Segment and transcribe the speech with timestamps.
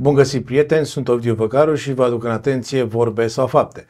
[0.00, 0.86] Bun găsit, prieteni!
[0.86, 3.86] Sunt Ovidiu Văcaru și vă aduc în atenție vorbe sau fapte.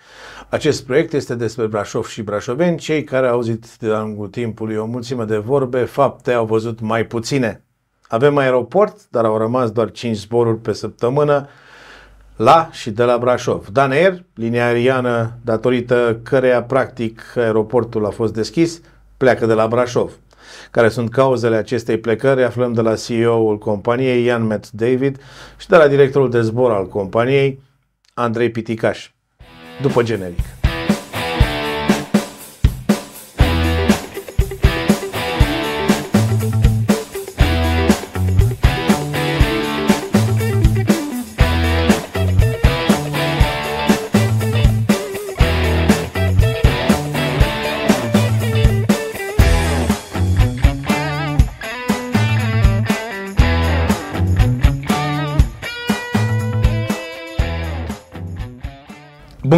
[0.49, 2.79] Acest proiect este despre Brașov și brașoveni.
[2.79, 7.07] Cei care au auzit de lungul timpului o mulțime de vorbe, fapte au văzut mai
[7.07, 7.65] puține.
[8.09, 11.49] Avem aeroport, dar au rămas doar 5 zboruri pe săptămână
[12.37, 13.67] la și de la Brașov.
[13.73, 18.81] Daner, linia aeriană datorită căreia practic aeroportul a fost deschis,
[19.17, 20.13] pleacă de la Brașov.
[20.71, 25.21] Care sunt cauzele acestei plecări, aflăm de la CEO-ul companiei, Ian Matt David,
[25.59, 27.63] și de la directorul de zbor al companiei,
[28.15, 29.11] Andrei Piticaș.
[29.83, 30.60] După generic.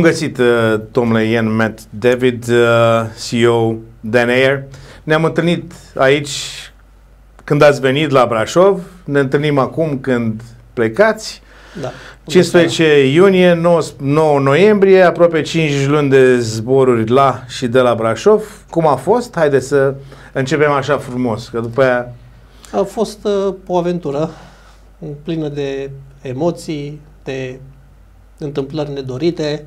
[0.02, 2.56] Bun găsit, uh, domnule Ian Matt David, uh,
[3.28, 4.64] CEO Dan Air.
[5.02, 6.30] Ne-am întâlnit aici
[7.44, 11.42] când ați venit la Brașov, ne întâlnim acum când plecați.
[11.80, 11.92] Da.
[12.26, 18.64] 15 iunie, 9, 9 noiembrie, aproape 5 luni de zboruri la și de la Brașov.
[18.70, 19.34] Cum a fost?
[19.34, 19.94] Haideți să
[20.32, 22.14] începem așa frumos, că după aia...
[22.72, 24.30] A fost uh, o aventură
[25.22, 25.90] plină de
[26.22, 27.60] emoții, de
[28.38, 29.66] întâmplări nedorite,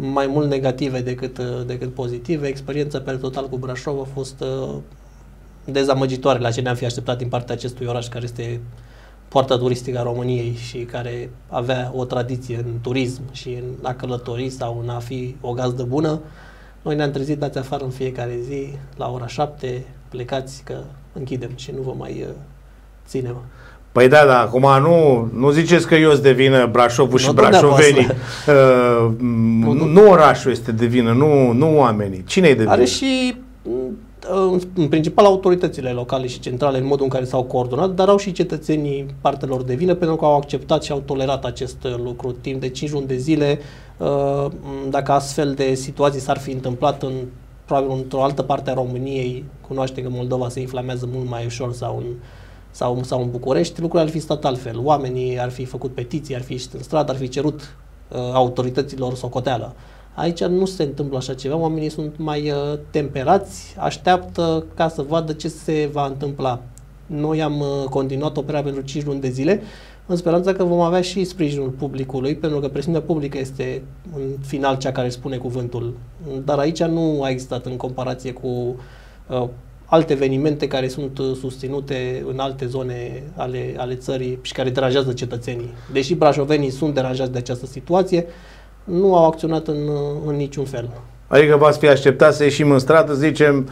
[0.00, 2.46] mai mult negative decât, uh, decât pozitive.
[2.46, 4.74] Experiența pe total cu Brașov a fost uh,
[5.64, 8.60] dezamăgitoare la ce ne-am fi așteptat din partea acestui oraș care este
[9.28, 14.48] poarta turistică a României și care avea o tradiție în turism și în a călători
[14.48, 16.20] sau în a fi o gazdă bună.
[16.82, 21.70] Noi ne-am trezit dați afară în fiecare zi la ora 7, plecați că închidem și
[21.70, 22.34] nu vă mai uh,
[23.06, 23.42] ținem.
[23.92, 27.32] Păi da, da, acum nu, nu ziceți că eu sunt de vină Brașovul și Nu
[27.32, 28.06] brașovenii.
[28.48, 29.10] Uh,
[29.62, 29.84] Nu, nu.
[29.84, 32.24] nu orașul este de vină, nu, nu oamenii.
[32.26, 32.70] Cine e de vină?
[32.70, 33.34] Are și
[34.50, 38.16] în- în principal autoritățile locale și centrale în modul în care s-au coordonat, dar au
[38.16, 42.30] și cetățenii partelor de vină pentru că au acceptat și au tolerat acest uh, lucru
[42.40, 43.58] timp de 5 luni de zile.
[43.96, 44.46] Uh,
[44.90, 47.12] Dacă astfel de situații s-ar fi întâmplat în
[47.64, 51.96] probabil într-o altă parte a României, cunoaște că Moldova se inflamează mult mai ușor sau
[51.96, 52.04] în
[52.70, 54.80] sau, sau în București, lucrurile ar fi stat altfel.
[54.82, 57.76] Oamenii ar fi făcut petiții, ar fi ieșit în stradă, ar fi cerut
[58.08, 59.74] uh, autorităților socoteală.
[60.14, 65.32] Aici nu se întâmplă așa ceva, oamenii sunt mai uh, temperați, așteaptă ca să vadă
[65.32, 66.60] ce se va întâmpla.
[67.06, 69.62] Noi am uh, continuat operarea pentru 5 luni de zile,
[70.06, 73.82] în speranța că vom avea și sprijinul publicului, pentru că presiunea publică este
[74.16, 75.94] în final cea care spune cuvântul.
[76.44, 78.48] Dar aici nu a existat în comparație cu
[79.28, 79.48] uh,
[79.90, 85.12] alte evenimente care sunt uh, susținute în alte zone ale, ale țării și care deranjează
[85.12, 85.70] cetățenii.
[85.92, 88.26] Deși brașovenii sunt deranjați de această situație,
[88.84, 90.90] nu au acționat în, uh, în niciun fel.
[91.26, 93.68] Adică v-ați fi așteptat să ieșim în stradă, să zicem,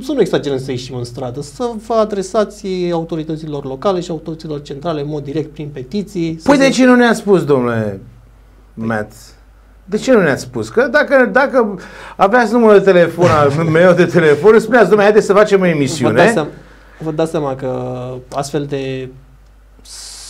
[0.00, 5.00] Să nu exagerăm să ieșim în stradă, să vă adresați autorităților locale și autorităților centrale
[5.00, 6.36] în mod direct prin petiții.
[6.38, 8.00] să păi se- de ce nu ne-ați spus, domnule
[8.74, 9.12] Matt?
[9.90, 10.68] De ce nu ne-ați spus?
[10.68, 11.78] Că dacă, dacă
[12.16, 15.62] aveați numărul de telefon al meu de telefon, îmi spuneați, domnule, haideți să facem o
[15.62, 16.30] Vă dați, emisiune.
[16.32, 16.48] seama,
[16.98, 18.00] vă dați seama că
[18.34, 19.08] astfel de,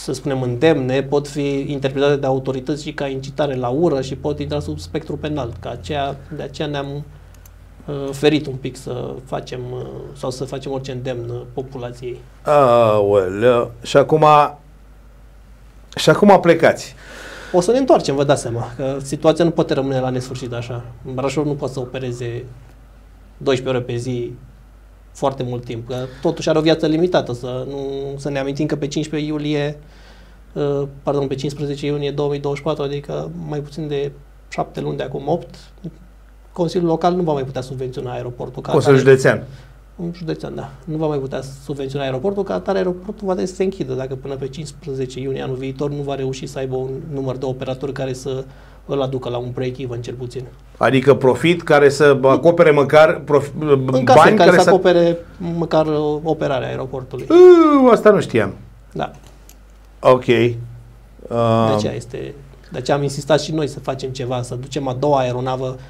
[0.03, 4.39] să spunem, îndemne pot fi interpretate de autorități și ca incitare la ură și pot
[4.39, 5.53] intra sub spectru penal.
[5.61, 7.05] Ca aceea, de aceea ne-am
[7.87, 12.21] uh, ferit un pic să facem uh, sau să facem orice îndemn uh, populației.
[12.43, 13.71] Aoleu.
[13.83, 14.27] Și acum,
[15.97, 16.95] și acum plecați.
[17.53, 20.85] O să ne întoarcem, vă dați seama, că situația nu poate rămâne la nesfârșit așa.
[21.15, 22.45] Brașov nu poate să opereze
[23.37, 24.33] 12 ore pe zi
[25.13, 27.79] foarte mult timp, că totuși are o viață limitată, să, nu,
[28.17, 29.79] să ne amintim că pe 15 iulie,
[30.53, 34.13] uh, pardon, pe 15 iunie 2024, adică mai puțin de
[34.49, 35.55] 7 luni de acum 8,
[36.53, 39.17] Consiliul Local nu va mai putea subvenționa aeroportul ca Consiliul atare.
[39.17, 39.37] Județean.
[39.39, 39.45] Un
[40.15, 40.71] județean, da.
[40.85, 44.15] Nu va mai putea subvenționa aeroportul, ca atare aeroportul va trebui să se închidă dacă
[44.15, 47.93] până pe 15 iunie anul viitor nu va reuși să aibă un număr de operatori
[47.93, 48.45] care să
[48.87, 50.45] îl aducă la un break-even cel puțin.
[50.77, 54.69] Adică profit care să acopere măcar prof, În bani case care, care să să...
[54.69, 55.19] acopere
[55.57, 57.27] măcar uh, operarea aeroportului.
[57.31, 58.55] Uh, asta nu știam.
[58.93, 59.11] Da.
[60.01, 60.27] Ok.
[60.27, 60.47] Uh,
[61.69, 62.35] De aceea este...
[62.73, 65.81] De aceea am insistat și noi să facem ceva, să ducem a doua aeronavă uh,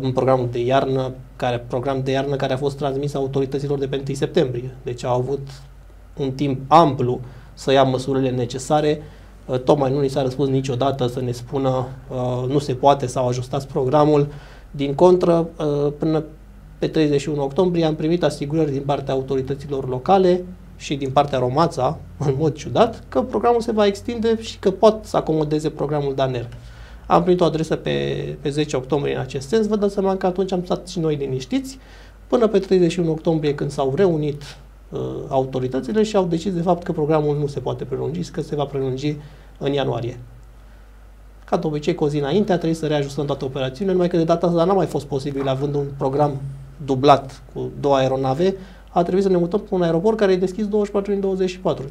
[0.00, 4.02] în programul de iarnă, care, program de iarnă care a fost transmis autorităților de pe
[4.06, 4.74] 1 septembrie.
[4.82, 5.48] Deci au avut
[6.16, 7.20] un timp amplu
[7.54, 9.02] să ia măsurile necesare.
[9.46, 13.28] Uh, tocmai nu ni s-a răspuns niciodată să ne spună uh, nu se poate sau
[13.28, 14.26] ajustați programul.
[14.70, 16.24] Din contră, uh, până
[16.78, 20.44] pe 31 octombrie am primit asigurări din partea autorităților locale
[20.76, 25.04] și din partea Romața, în mod ciudat, că programul se va extinde și că pot
[25.04, 26.48] să acomodeze programul Daner.
[27.06, 30.26] Am primit o adresă pe, pe 10 octombrie în acest sens, vă dați seama că
[30.26, 31.78] atunci am stat și noi liniștiți,
[32.26, 34.42] până pe 31 octombrie când s-au reunit
[34.90, 38.54] uh, autoritățile și au decis de fapt că programul nu se poate prelungi, că se
[38.56, 39.16] va prelungi
[39.58, 40.20] în ianuarie.
[41.44, 44.16] Ca de obicei, cu o zi înainte a trebuit să reajustăm toate operațiunile, numai că
[44.16, 46.40] de data asta n-a mai fost posibil, având un program
[46.84, 48.56] dublat cu două aeronave,
[48.88, 51.84] a trebuit să ne mutăm pe un aeroport care e deschis 24 din 24.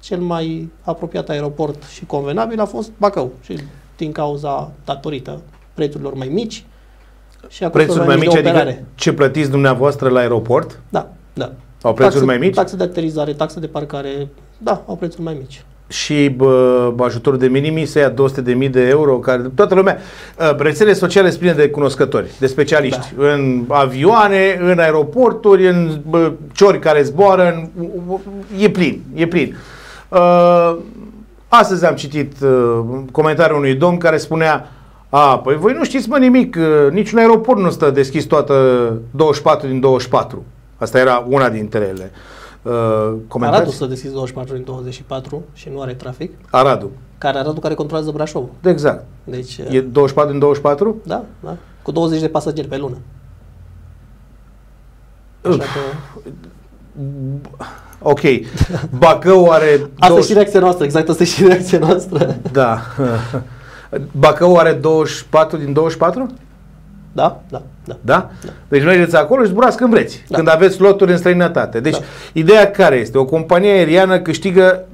[0.00, 3.58] Cel mai apropiat aeroport și convenabil a fost Bacău și
[3.96, 5.40] din cauza datorită
[5.74, 6.64] prețurilor mai mici
[7.48, 10.80] și a Prețuri mai mici, adică ce plătiți dumneavoastră la aeroport?
[10.88, 11.52] Da, da.
[11.82, 12.54] Au prețuri taxe, mai mici?
[12.54, 17.46] Taxe de aterizare, taxe de parcare, da, au prețuri mai mici și bă, ajutorul de
[17.46, 19.98] minimi să ia 200.000 de euro, care toată lumea,
[20.38, 23.32] ă, rețelele sociale sunt pline de cunoscători, de specialiști, da.
[23.32, 27.68] în avioane, în aeroporturi, în bă, ciori care zboară, în,
[28.58, 29.56] e plin, e plin.
[30.08, 30.76] Uh,
[31.58, 32.80] astăzi am citit uh,
[33.12, 34.68] comentariul unui domn care spunea
[35.08, 38.54] a, păi voi nu știți mă nimic, uh, niciun aeroport nu stă deschis toată
[39.10, 40.44] 24 din 24.
[40.76, 42.10] Asta era una dintre ele.
[42.12, 43.56] Uh, Uh, comentați?
[43.56, 46.32] Aradul să deschis 24 din 24 și nu are trafic.
[46.50, 46.90] Aradul.
[47.18, 48.48] Care Aradul care controlează Brașov.
[48.64, 49.04] Exact.
[49.24, 50.96] Deci, e 24 din 24?
[51.04, 51.56] Da, da.
[51.82, 52.96] Cu 20 de pasageri pe lună.
[55.42, 56.28] Așa că...
[58.02, 58.20] Ok.
[58.98, 59.90] Bacău are...
[59.98, 60.24] Asta 20...
[60.24, 62.36] e și reacția noastră, exact asta e și reacția noastră.
[62.52, 62.80] Da.
[64.18, 66.34] Bacău are 24 din 24?
[67.12, 67.96] Da, da, da.
[68.00, 68.28] Da?
[68.44, 68.50] da.
[68.68, 70.36] Deci mergeți acolo și zburați când vreți, da.
[70.36, 71.80] când aveți loturi în străinătate.
[71.80, 72.04] Deci, da.
[72.32, 73.18] ideea care este?
[73.18, 74.84] O companie aeriană câștigă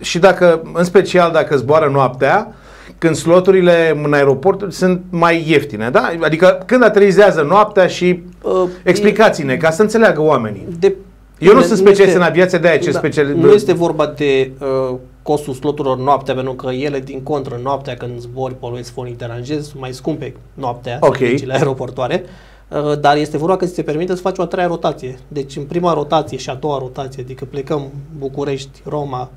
[0.00, 2.52] și dacă, în special dacă zboară noaptea,
[2.98, 6.10] când sloturile în aeroport sunt mai ieftine, da?
[6.20, 10.66] Adică când aterizează noaptea și uh, explicați-ne, ca să înțeleagă oamenii.
[10.78, 10.94] De,
[11.38, 13.36] Eu nu sunt specialist în aviație, de aia ce da, specialist.
[13.36, 18.20] Nu este vorba de uh, costul sloturilor noaptea, pentru că ele, din contră, noaptea când
[18.20, 21.18] zbori, poluezi fonic, deranjezi, sunt mai scumpe noaptea, okay.
[21.18, 22.24] serviciile aeroportoare,
[22.68, 25.18] uh, dar este vorba că ți se permite să faci o a treia rotație.
[25.28, 27.86] Deci în prima rotație și a doua rotație, adică plecăm
[28.18, 29.30] București, Roma,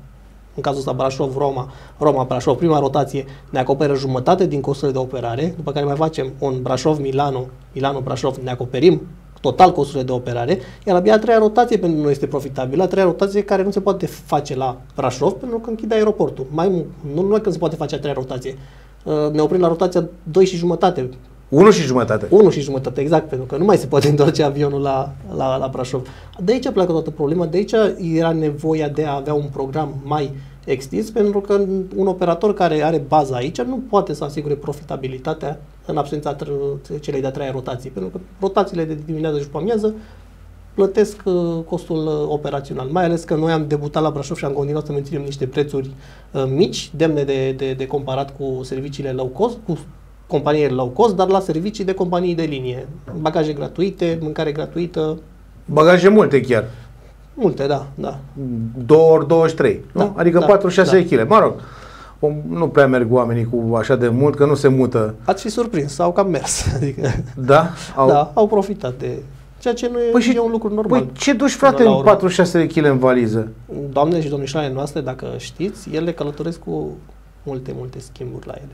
[0.54, 4.98] în cazul ăsta Brașov, Roma, Roma, Brașov, prima rotație ne acoperă jumătate din costurile de
[4.98, 9.00] operare, după care mai facem un Brașov, Milano, Milano, Brașov, ne acoperim
[9.42, 13.06] total costurile de operare, iar abia a treia rotație pentru noi este profitabilă, a treia
[13.06, 16.46] rotație care nu se poate face la Brașov pentru că închide aeroportul.
[16.50, 16.68] Mai,
[17.14, 18.58] nu numai că se poate face a treia rotație,
[19.04, 21.08] uh, ne oprim la rotația 2 și jumătate.
[21.48, 22.26] 1 și jumătate.
[22.30, 25.68] 1 și jumătate, exact, pentru că nu mai se poate întoarce avionul la, la, la
[25.72, 26.08] Brașov.
[26.44, 27.72] De aici pleacă toată problema, de aici
[28.14, 30.32] era nevoia de a avea un program mai
[30.64, 31.64] extins, pentru că
[31.96, 36.36] un operator care are baza aici nu poate să asigure profitabilitatea în absența
[37.00, 39.94] celei de-a treia rotații, pentru că rotațiile de dimineață și după amiază
[40.74, 41.34] plătesc uh,
[41.68, 44.92] costul uh, operațional, mai ales că noi am debutat la Brașov și am continuat să
[44.92, 45.90] menținem niște prețuri
[46.30, 49.78] uh, mici, demne de, de, de comparat cu serviciile low cost, cu
[50.26, 52.88] companiile low cost, dar la servicii de companii de linie.
[53.20, 55.18] Bagaje gratuite, mâncare gratuită.
[55.64, 56.64] Bagaje multe chiar.
[57.34, 58.18] Multe, da, da.
[58.86, 60.00] 2 ori 23, nu?
[60.00, 60.82] Da, adică da, 4-6 da.
[60.82, 61.28] kg.
[61.28, 61.54] Mă rog,
[62.48, 65.14] nu prea merg oamenii cu așa de mult, că nu se mută.
[65.24, 66.66] Ați fi surprins, sau cam mers.
[66.76, 67.70] Adică, da?
[67.96, 68.08] Au...
[68.08, 69.18] Da, au profitat de
[69.58, 71.00] ceea ce nu e, păi și, e un lucru normal.
[71.00, 72.04] Păi ce duci, frate, în
[72.64, 73.48] 4-6 kg în valiză?
[73.90, 76.90] Doamne și domnișoare noastre, dacă știți, ele călătoresc cu
[77.42, 78.72] multe, multe schimburi la ele.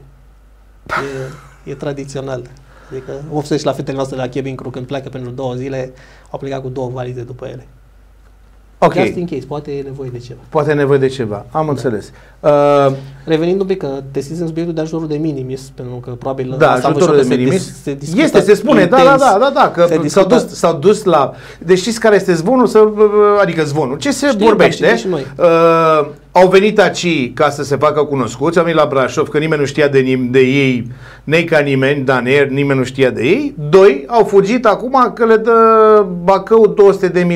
[1.64, 2.42] E, e tradițional.
[2.90, 5.92] Adică observi la fetele noastre la Cabin Crew, când pleacă pentru două zile,
[6.30, 7.66] au plecat cu două valize după ele.
[8.78, 8.94] Ok.
[8.94, 10.40] Just in case, poate e nevoie de ceva.
[10.48, 11.70] Poate e nevoie de ceva, am da.
[11.70, 12.12] înțeles.
[12.40, 12.92] Uh,
[13.24, 17.16] Revenind un pic, că deschisem subiectul de ajutorul de minimis, pentru că probabil da, ajutorul
[17.16, 20.24] de minimis se, dis, se este, se spune, da, da, da, da, da, că s-au
[20.24, 22.88] dus, s-au dus la, deci știți care este zvonul, să,
[23.40, 24.96] adică zvonul, ce se Știm, vorbește?
[24.96, 25.26] Și noi.
[25.38, 26.06] Uh,
[26.40, 29.66] au venit aici ca să se facă cunoscuți, au venit la Brașov, că nimeni nu
[29.66, 30.86] știa de, nim- de ei,
[31.24, 33.54] nei ca nimeni, Daniel, nimeni nu știa de ei.
[33.70, 36.74] Doi, au fugit acum că le dă Bacău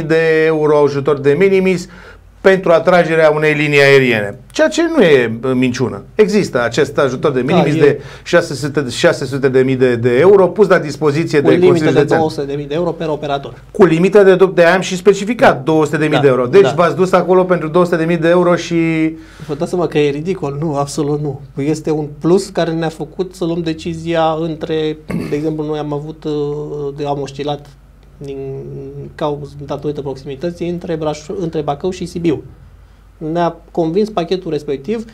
[0.00, 1.88] 200.000 de euro ajutor de minimis,
[2.42, 4.38] pentru atragerea unei linii aeriene.
[4.50, 6.02] Ceea ce nu e minciună.
[6.14, 10.46] Există acest ajutor de da, minimis da, de 600, 600 de mii de, de euro
[10.46, 13.54] pus la dispoziție cu de limită de 200 de mii de euro per operator.
[13.70, 15.61] Cu limită de, de am și specificat da.
[15.61, 16.46] 200 de mii da, de euro.
[16.46, 16.72] Deci da.
[16.76, 18.75] v-ați dus acolo pentru 200 de mii de euro și...
[19.46, 20.56] Vă dați seama că e ridicol?
[20.61, 21.40] Nu, absolut nu.
[21.56, 24.96] Este un plus care ne-a făcut să luăm decizia între,
[25.30, 27.66] de exemplu, noi am avut, uh, de am oscilat
[28.25, 28.64] din
[29.14, 32.43] cauza datorită proximității între, Braș- între Bacău și Sibiu.
[33.19, 35.05] Ne-a convins pachetul respectiv,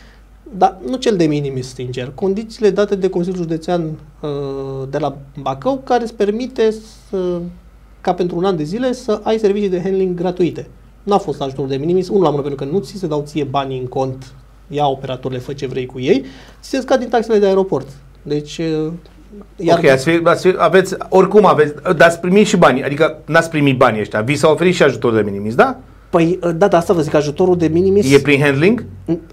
[0.56, 2.12] dar nu cel de minimis, sincer.
[2.14, 3.82] Condițiile date de Consiliul Județean
[4.20, 7.40] uh, de la Bacău, care îți permite să,
[8.00, 10.68] ca pentru un an de zile să ai servicii de handling gratuite.
[11.02, 13.44] N-a fost ajutor de minimis, unul la mână, pentru că nu ți se dau ție
[13.44, 14.32] banii în cont,
[14.68, 16.24] ia operatorule, fă ce vrei cu ei,
[16.60, 17.88] ți se scad din taxele de aeroport.
[18.22, 18.92] Deci, uh,
[19.56, 23.18] iar ok, ați fi, ați fi, aveți, oricum aveți, dar ați primit și banii, adică
[23.24, 25.78] n-ați primit banii ăștia, vi s-a oferit și ajutor de minimis, da?
[26.10, 28.12] Păi, ă, da, da, asta vă zic, ajutorul de minimis...
[28.12, 28.84] E prin handling?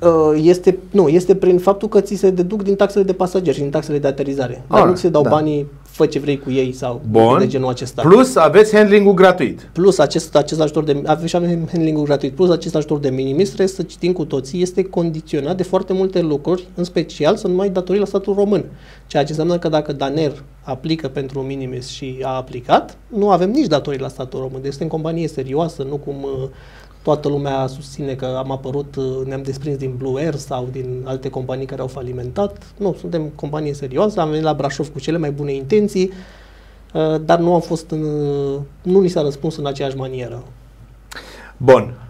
[0.01, 3.61] Ă, este, nu, este prin faptul că ți se deduc din taxele de pasageri și
[3.61, 4.63] din taxele de aterizare.
[4.69, 5.29] Dar ah, nu ți se dau da.
[5.29, 7.39] banii fă ce vrei cu ei sau Bun.
[7.39, 8.01] de genul acesta.
[8.01, 9.69] Plus aveți handling-ul gratuit.
[9.71, 11.37] Plus acest, acest ajutor de avem și
[11.71, 12.33] handling-ul gratuit.
[12.33, 16.21] Plus acest ajutor de minimis, trebuie să citim cu toții, este condiționat de foarte multe
[16.21, 18.65] lucruri, în special să nu mai datorii la statul român.
[19.07, 23.49] Ceea ce înseamnă că dacă Daner aplică pentru un minimis și a aplicat, nu avem
[23.49, 24.61] nici datorii la statul român.
[24.61, 26.49] Deci suntem companie serioasă, nu cum uh,
[27.05, 31.29] toată lumea susține că am apărut, uh, ne-am desprins din Blue Air sau din alte
[31.29, 32.74] companii care au falimentat.
[32.77, 36.12] Nu, suntem companie serioasă, am venit la Brașov cu cele mai bune intenții,
[36.93, 38.01] uh, dar nu am fost în,
[38.81, 40.43] nu ni s-a răspuns în aceeași manieră.
[41.57, 42.04] Bun.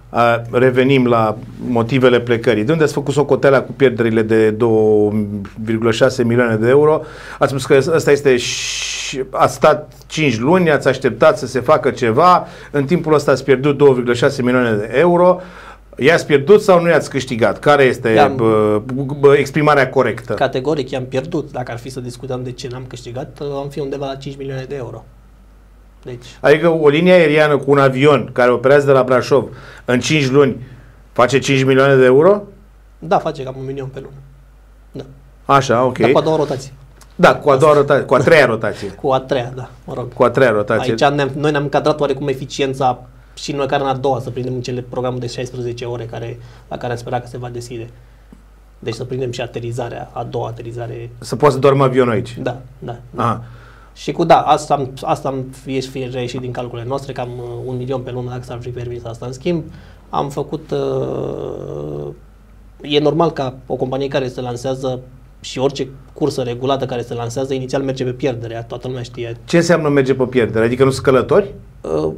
[0.51, 2.63] Revenim la motivele plecării.
[2.63, 4.57] De unde ați făcut socoteala cu pierderile de 2,6
[6.23, 7.01] milioane de euro?
[7.39, 11.89] Ați spus că ăsta este și ați stat 5 luni, ați așteptat să se facă
[11.89, 15.41] ceva, în timpul ăsta ați pierdut 2,6 milioane de euro.
[15.97, 17.59] I-ați pierdut sau nu i-ați câștigat?
[17.59, 18.81] Care este bă,
[19.19, 20.33] bă, exprimarea corectă?
[20.33, 21.51] Categoric i-am pierdut.
[21.51, 24.65] Dacă ar fi să discutăm de ce n-am câștigat, am fi undeva la 5 milioane
[24.69, 25.05] de euro.
[26.05, 26.25] Deci.
[26.39, 29.47] Adică o linie aeriană cu un avion care operează de la Brașov
[29.85, 30.65] în 5 luni
[31.11, 32.43] face 5 milioane de euro?
[32.99, 34.15] Da, face cam un milion pe lună.
[34.91, 35.03] Da.
[35.53, 35.97] Așa, ok.
[35.97, 36.71] Dar cu a doua rotație.
[37.15, 38.87] Da, cu a doua rotație, cu a treia rotație.
[38.87, 40.13] cu a treia, da, mă rog.
[40.13, 40.91] Cu a treia rotație.
[40.91, 44.53] Aici ne noi ne-am cadrat oarecum eficiența și noi care în a doua să prindem
[44.53, 47.89] în cele programul de 16 ore care, la care am sperat că se va deschide.
[48.79, 51.09] Deci să prindem și aterizarea, a doua aterizare.
[51.19, 52.37] Să poți să dormi avionul aici.
[52.37, 52.95] Da, da.
[53.09, 53.23] da.
[53.23, 53.43] Aha.
[53.95, 57.77] Și cu da, asta am, asta am fie reieșit din calculele noastre, cam uh, un
[57.77, 59.25] milion pe lună dacă s-ar fi permis asta.
[59.25, 59.63] În schimb,
[60.09, 60.71] am făcut...
[60.71, 62.07] Uh,
[62.81, 64.99] e normal ca o companie care se lansează
[65.39, 69.37] și orice cursă regulată care se lansează, inițial merge pe pierdere, toată lumea știe.
[69.45, 70.65] Ce înseamnă merge pe pierdere?
[70.65, 71.53] Adică nu sunt călători?
[71.81, 72.13] Uh,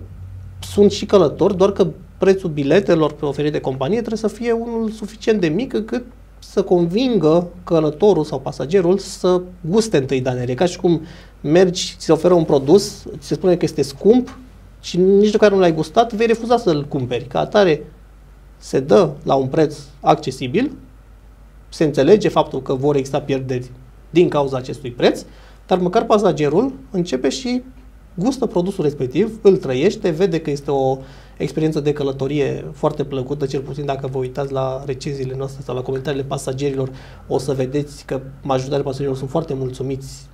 [0.60, 4.90] sunt și călători, doar că prețul biletelor pe oferit de companie trebuie să fie unul
[4.90, 6.04] suficient de mic cât
[6.40, 10.54] să convingă călătorul sau pasagerul să guste întâi danere.
[10.54, 11.02] Ca și cum
[11.42, 14.38] mergi, ți se oferă un produs, ți se spune că este scump
[14.82, 17.26] și nici de care nu l-ai gustat, vei refuza să-l cumperi.
[17.26, 17.84] Ca atare,
[18.58, 20.72] se dă la un preț accesibil,
[21.70, 23.72] se înțelege faptul că vor exista pierderi
[24.10, 25.26] din cauza acestui preț,
[25.68, 27.62] dar măcar pasagerul începe și
[28.14, 30.98] gustă produsul respectiv, îl trăiește, vede că este o
[31.38, 35.82] experiență de călătorie foarte plăcută, cel puțin dacă vă uitați la recenziile noastre sau la
[35.82, 36.90] comentariile pasagerilor,
[37.28, 40.28] o să vedeți că majoritatea pasagerilor sunt foarte mulțumiți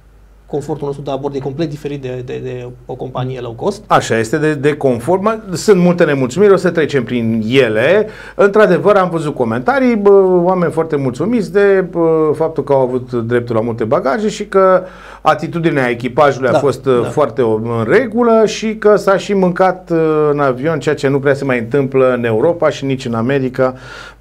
[0.54, 3.84] confortul nostru de abord e complet diferit de, de, de o companie low cost.
[3.88, 5.22] Așa, este de, de confort.
[5.54, 8.08] Sunt multe nemulțumiri, o să trecem prin ele.
[8.36, 10.10] Într-adevăr, am văzut comentarii, bă,
[10.44, 14.84] oameni foarte mulțumiți de bă, faptul că au avut dreptul la multe bagaje și că
[15.22, 17.04] atitudinea echipajului da, a fost da.
[17.04, 19.92] foarte în regulă și că s-a și mâncat
[20.32, 23.74] în avion, ceea ce nu prea se mai întâmplă în Europa și nici în America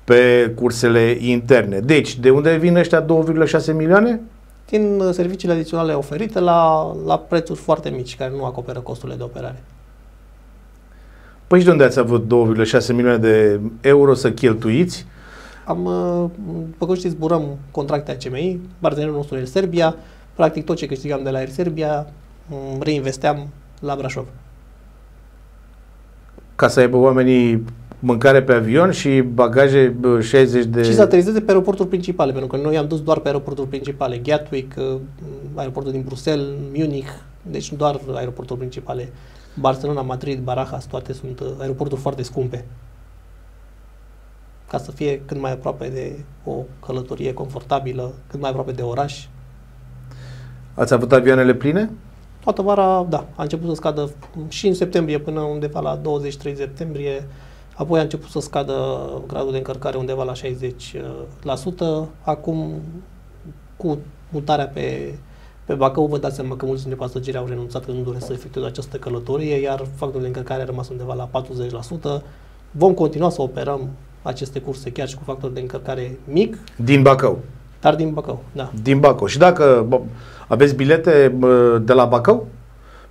[0.04, 1.78] pe cursele interne.
[1.78, 4.20] Deci, de unde vin ăștia 2,6 milioane?
[4.78, 9.22] Din uh, serviciile adiționale oferite la, la prețuri foarte mici, care nu acoperă costurile de
[9.22, 9.62] operare.
[11.46, 12.32] Păi și de unde ați avut
[12.80, 15.06] 2,6 milioane de euro să cheltuiți?
[15.64, 16.30] Am, uh,
[16.70, 19.96] după cum știți, zburăm contracte ACMI, partenerul nostru e Serbia,
[20.34, 22.06] practic tot ce câștigam de la Air Serbia
[22.46, 23.48] mm, reinvesteam
[23.80, 24.26] la Brașov.
[26.56, 27.64] Ca să aibă oamenii
[28.04, 30.82] mâncare pe avion și bagaje 60 de...
[30.82, 34.16] Și să aterizeze pe aeroporturi principale, pentru că noi am dus doar pe aeroporturi principale.
[34.16, 35.00] Gatwick, uh,
[35.54, 37.08] aeroportul din Bruxelles, Munich,
[37.42, 39.12] deci doar aeroporturi principale.
[39.54, 42.64] Barcelona, Madrid, Barajas, toate sunt uh, aeroporturi foarte scumpe.
[44.68, 46.54] Ca să fie cât mai aproape de o
[46.86, 49.26] călătorie confortabilă, cât mai aproape de oraș.
[50.74, 51.90] Ați avut avioanele pline?
[52.44, 53.26] Toată vara, da.
[53.34, 54.10] A început să scadă
[54.48, 57.26] și în septembrie până undeva la 23 septembrie
[57.74, 58.74] Apoi a început să scadă
[59.26, 62.08] gradul de încărcare undeva la 60%.
[62.22, 62.72] Acum,
[63.76, 63.98] cu
[64.28, 65.14] mutarea pe,
[65.64, 68.32] pe Bacău, vă dați seama că mulți dintre pasageri au renunțat că nu doresc să
[68.32, 71.30] efectueze această călătorie, iar factorul de încărcare a rămas undeva la
[72.20, 72.22] 40%.
[72.70, 73.90] Vom continua să operăm
[74.22, 76.58] aceste curse chiar și cu factor de încărcare mic.
[76.76, 77.38] Din Bacău?
[77.80, 78.70] Dar din Bacău, da.
[78.82, 79.26] Din Bacău.
[79.26, 79.86] Și dacă
[80.48, 81.36] aveți bilete
[81.82, 82.46] de la Bacău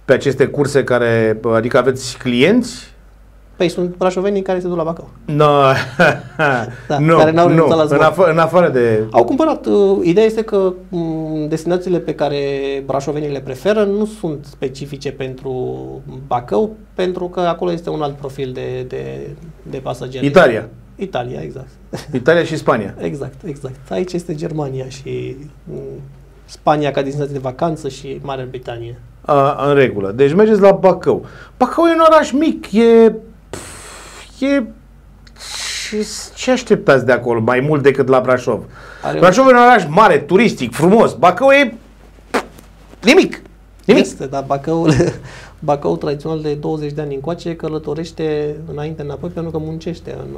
[0.06, 2.90] pe aceste curse care, adică aveți clienți
[3.62, 5.10] Păi sunt brașovenii care se duc la Bacău.
[5.25, 5.46] No,
[6.88, 7.53] Da, nu, care n-au nu.
[7.53, 8.01] renunțat la În, zbor.
[8.01, 9.03] afară, în afară de...
[9.12, 9.65] Au cumpărat.
[9.65, 12.38] uh, Ideea este că m, destinațiile pe care
[12.86, 15.77] brașovenii le preferă nu sunt specifice pentru
[16.27, 19.30] Bacău, pentru că acolo este un alt profil de, de,
[19.70, 20.25] de pasageri.
[20.25, 20.70] Italia.
[20.96, 21.70] Italia, exact.
[22.13, 22.96] Italia și Spania.
[22.98, 23.91] Exact, exact.
[23.91, 25.74] Aici este Germania și m,
[26.46, 29.00] Spania ca destinație de vacanță și Marea Britanie.
[29.22, 30.12] A, în regulă.
[30.12, 31.25] Deci mergeți la Bacău.
[31.58, 33.13] Bacău e un oraș mic, e...
[34.45, 34.65] pf, e...
[35.89, 38.63] Ce, ce așteptați de acolo mai mult decât la Brașov?
[39.03, 41.13] Are un- Brașov e un oraș mare, turistic, frumos.
[41.13, 41.74] Bacău e...
[43.03, 43.41] nimic.
[43.86, 44.03] Nimic.
[44.03, 44.93] Este, dar Bacăul,
[45.60, 50.36] Bacău tradițional de 20 de ani încoace călătorește înainte înapoi pentru că muncește în,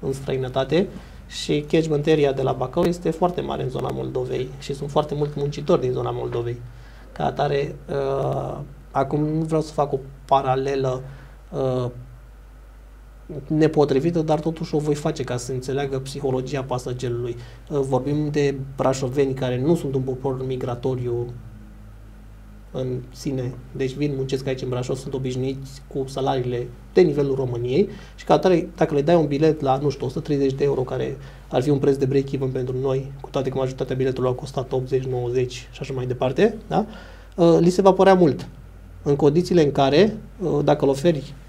[0.00, 0.86] în străinătate
[1.26, 5.14] și catchment area de la Bacău este foarte mare în zona Moldovei și sunt foarte
[5.14, 6.60] mulți muncitori din zona Moldovei.
[7.12, 8.56] Ca atare, uh,
[8.90, 11.02] acum nu vreau să fac o paralelă
[11.50, 11.90] uh,
[13.46, 17.36] nepotrivită, dar totuși o voi face ca să înțeleagă psihologia pasagerului.
[17.70, 21.26] Uh, vorbim de brașoveni care nu sunt un popor migratoriu
[22.70, 27.88] în sine, deci vin, muncesc aici în Brașov, sunt obișnuiți cu salariile de nivelul României
[28.16, 31.16] și ca atare, dacă le dai un bilet la, nu știu, 130 de euro, care
[31.48, 34.72] ar fi un preț de break-even pentru noi, cu toate că majoritatea biletelor au costat
[34.72, 36.86] 80, 90 și așa mai departe, da?
[37.36, 38.48] Uh, li se va părea mult.
[39.02, 41.45] În condițiile în care, uh, dacă îl oferi mm,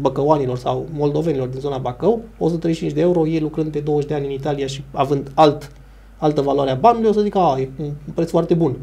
[0.00, 4.24] băcăoanilor sau moldovenilor din zona Bacău, 135 de euro, ei lucrând de 20 de ani
[4.24, 5.70] în Italia și având alt,
[6.16, 8.76] altă valoare a banului, o să zică, a, e un preț foarte bun.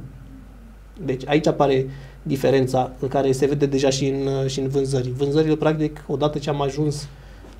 [1.05, 1.88] Deci aici apare
[2.23, 5.09] diferența în care se vede deja și în, și în vânzări.
[5.09, 7.07] Vânzările, practic, odată ce am ajuns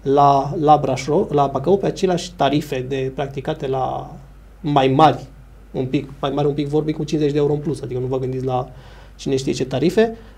[0.02, 4.16] la, la Brașov, la Bacău, pe aceleași tarife de practicate la
[4.62, 5.26] mai mari,
[5.72, 8.06] un pic, mai mari un pic vorbim cu 50 de euro în plus, adică nu
[8.06, 8.70] vă gândiți la
[9.16, 10.31] cine știe ce tarife, uh,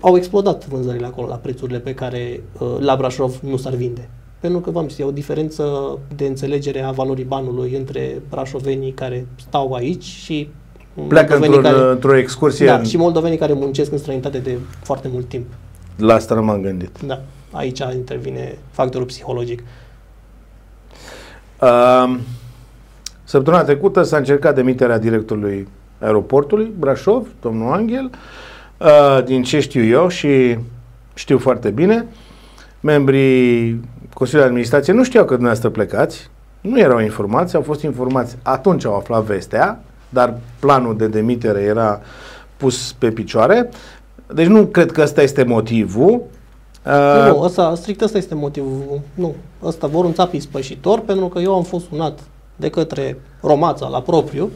[0.00, 4.08] au explodat vânzările acolo la prețurile pe care uh, la Brașov nu s-ar vinde.
[4.40, 9.26] Pentru că, v-am zis, e o diferență de înțelegere a valorii banului între brașovenii care
[9.46, 10.48] stau aici și
[11.08, 12.66] Pleacă moldovenii într-un, care, într-o excursie.
[12.66, 15.46] da, în- și moldovenii care muncesc în străinătate de foarte mult timp.
[15.96, 17.00] La asta nu m-am gândit.
[17.06, 19.62] Da, aici intervine factorul psihologic.
[21.60, 22.18] Um,
[23.24, 25.68] săptămâna trecută s-a încercat demiterea directorului
[26.00, 28.18] aeroportului Brașov, domnul Angel, uh,
[29.24, 30.58] din ce știu eu și
[31.14, 32.06] știu foarte bine,
[32.80, 33.80] membrii
[34.14, 38.84] Consiliului de Administrație nu știau că dumneavoastră plecați, nu erau informați, au fost informați, atunci
[38.84, 42.00] au aflat vestea, dar planul de demitere era
[42.56, 43.68] pus pe picioare.
[44.34, 46.10] Deci nu cred că ăsta este motivul.
[46.86, 49.00] Uh, Nu, nu, ăsta, strict ăsta este motivul.
[49.14, 52.18] Nu, ăsta vor un țap ispășitor, pentru că eu am fost sunat
[52.56, 54.50] de către Romața la propriu,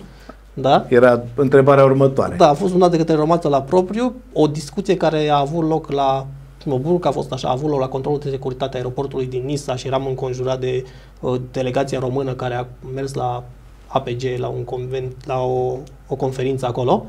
[0.55, 0.87] da?
[0.89, 2.37] Era întrebarea următoare.
[2.37, 5.91] Da, a fost sunat de către Romața la propriu, o discuție care a avut loc
[5.91, 6.27] la
[6.65, 9.27] Mă bucur că a fost așa, a avut loc la controlul de securitate a aeroportului
[9.27, 10.85] din Nisa și eram înconjurat de
[11.21, 13.45] uh, delegația română care a mers la
[13.87, 15.77] APG, la, un convent, la o,
[16.09, 17.07] o conferință acolo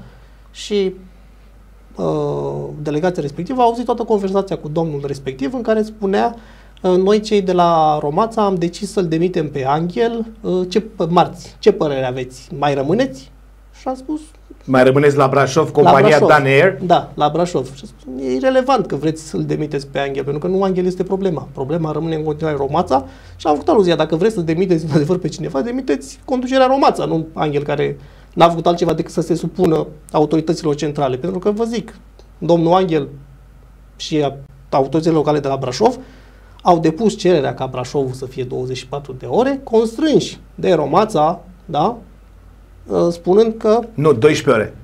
[0.51, 0.93] și
[1.95, 6.36] uh, delegația respectivă a auzit toată conversația cu domnul respectiv în care spunea
[6.82, 11.56] uh, noi cei de la Romața am decis să-l demitem pe Angel, uh, ce, marți,
[11.60, 12.49] ce părere aveți?
[12.58, 13.32] Mai rămâneți?
[13.84, 14.22] Și am spus,
[14.65, 16.28] Mai rămâneți la Brașov, compania Brașov.
[16.28, 16.78] Dan Air?
[16.82, 17.76] Da, la Brașov.
[17.76, 21.04] Și spun, e irrelevant că vreți să-l demiteți pe Angel, pentru că nu Angel este
[21.04, 21.48] problema.
[21.52, 25.28] Problema rămâne în continuare Romața și am făcut aluzia, dacă vreți să demiteți într-adevăr pe
[25.28, 27.98] cineva, demiteți conducerea Romața, nu Angel care
[28.34, 31.15] n-a făcut altceva decât să se supună autorităților centrale.
[31.17, 31.98] Pentru că vă zic,
[32.38, 33.08] domnul Angel
[33.96, 34.36] și a-
[34.69, 35.98] autoritățile locale de la Brașov
[36.62, 41.96] au depus cererea ca Brașovul să fie 24 de ore, constrânși de Romața, da, Uh,
[43.12, 44.76] spunând că Nu, 12 ore.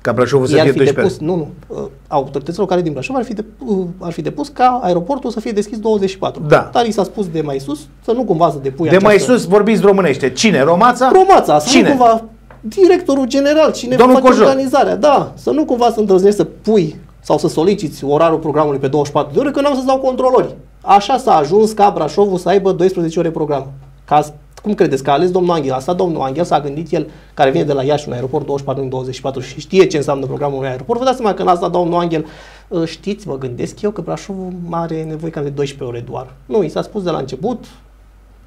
[0.00, 3.16] Ca Brașovul să i-ar fie fi 12 depus, nu, nu, uh, autoritățile locale din Brașov
[3.16, 6.42] ar fi, de, uh, ar fi depus ca aeroportul să fie deschis 24.
[6.48, 6.70] Da.
[6.72, 9.32] Dar i s-a spus de mai sus să nu cumva să depui De mai această...
[9.32, 10.30] sus vorbiți românește.
[10.30, 10.62] Cine?
[10.62, 11.10] Romața?
[11.12, 11.82] Romața, să Cine?
[11.82, 12.24] nu cumva
[12.60, 14.46] directorul general, cine Domnul face Cojor.
[14.46, 18.88] organizarea, da, să nu cumva să îndrăznești să pui sau să soliciți orarul programului pe
[18.88, 20.54] 24 de ore, că n-am să-ți dau controlori.
[20.80, 23.66] Așa s-a ajuns ca Brașovul să aibă 12 ore program.
[24.08, 25.72] Ca, cum credeți că a ales domnul Angel?
[25.72, 28.88] Asta domnul Angel s-a gândit el, care vine de la Iași, un aeroport 24 în
[28.88, 30.98] 24 și știe ce înseamnă programul unui aeroport.
[30.98, 32.26] Vă dați seama că în asta domnul Angel,
[32.72, 36.34] "Ă, știți, mă gândesc eu că Brașovul are nevoie cam de 12 ore doar.
[36.46, 37.64] Nu, i s-a spus de la început,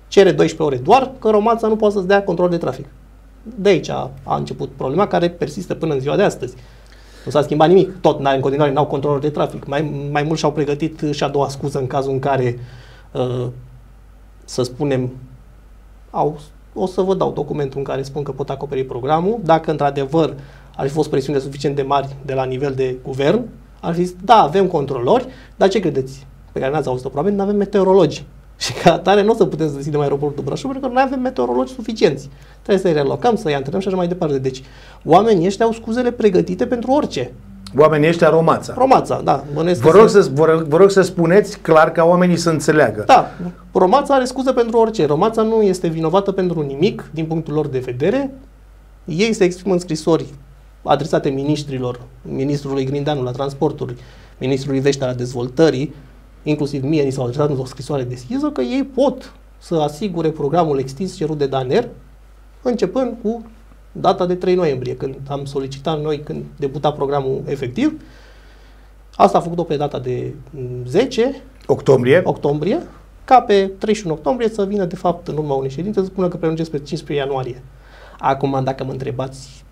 [0.07, 2.85] cere 12 ore doar, că Romanța nu poate să-ți dea control de trafic.
[3.43, 6.55] De aici a, a început problema care persistă până în ziua de astăzi.
[7.25, 8.01] Nu s-a schimbat nimic.
[8.01, 9.65] Tot n în continuare n-au control de trafic.
[9.65, 12.59] Mai, mai mult și-au pregătit și a doua scuză în cazul în care,
[13.11, 13.47] uh,
[14.45, 15.11] să spunem,
[16.11, 16.39] au,
[16.73, 19.39] o să vă dau documentul în care spun că pot acoperi programul.
[19.43, 20.35] Dacă într-adevăr
[20.75, 23.47] ar fi fost presiune suficient de mari de la nivel de guvern,
[23.81, 26.25] ar fi zis, da, avem controlori, dar ce credeți?
[26.51, 28.25] pe care n-ați auzit-o probabil, nu avem meteorologi.
[28.57, 31.19] Și ca atare nu o să putem să deschidem aeroportul Brașov pentru că nu avem
[31.19, 32.29] meteorologi suficienți.
[32.61, 34.39] Trebuie să-i relocăm, să-i antrenăm și așa mai departe.
[34.39, 34.63] Deci
[35.05, 37.33] oamenii ăștia au scuzele pregătite pentru orice.
[37.77, 38.73] Oamenii ăștia Romața.
[38.77, 39.43] Romața, da.
[39.53, 43.03] Vă rog, să, vă, rog, vă rog să spuneți clar ca oamenii să înțeleagă.
[43.05, 43.31] Da,
[43.71, 45.05] Romața are scuze pentru orice.
[45.05, 48.33] Romața nu este vinovată pentru nimic din punctul lor de vedere.
[49.05, 50.25] Ei se exprimă în scrisori
[50.83, 53.95] adresate ministrilor, ministrului Grindeanu la transporturi,
[54.37, 55.93] ministrului Veștea la dezvoltării,
[56.43, 61.15] inclusiv mie ni s-au adresat o scrisoare deschisă, că ei pot să asigure programul extins
[61.15, 61.87] cerut de Daner,
[62.61, 63.45] începând cu
[63.91, 68.01] data de 3 noiembrie, când am solicitat noi, când debuta programul efectiv.
[69.15, 70.33] Asta a făcut-o pe data de
[70.87, 72.21] 10 octombrie.
[72.23, 72.81] octombrie,
[73.25, 76.37] ca pe 31 octombrie să vină, de fapt, în urma unei ședințe, să spună că
[76.37, 77.63] prelungesc pe 15 ianuarie.
[78.19, 79.63] Acum, dacă mă întrebați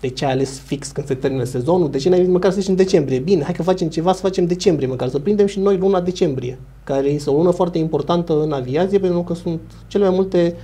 [0.00, 2.68] de ce ai ales fix când se termină sezonul, de ce n-ai măcar să zici
[2.68, 3.18] în decembrie?
[3.18, 6.58] Bine, hai că facem ceva, să facem decembrie măcar, să prindem și noi luna decembrie,
[6.84, 10.54] care este o lună foarte importantă în aviație, pentru că sunt cele mai multe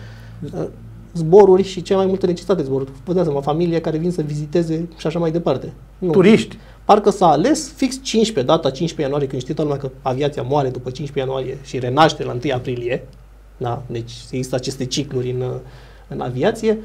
[0.55, 0.67] uh,
[1.15, 2.91] zboruri și cea mai multe necesitate de zboruri.
[3.05, 5.73] Vă dați seama, familie care vin să viziteze și așa mai departe.
[5.99, 6.11] Nu.
[6.11, 6.59] Turiști.
[6.85, 10.91] Parcă s-a ales fix 15, data 15 ianuarie, când știe lumea că aviația moare după
[10.91, 13.07] 15 ianuarie și renaște la 1 aprilie.
[13.57, 13.83] Da?
[13.87, 15.43] Deci există aceste cicluri în,
[16.09, 16.79] în aviație.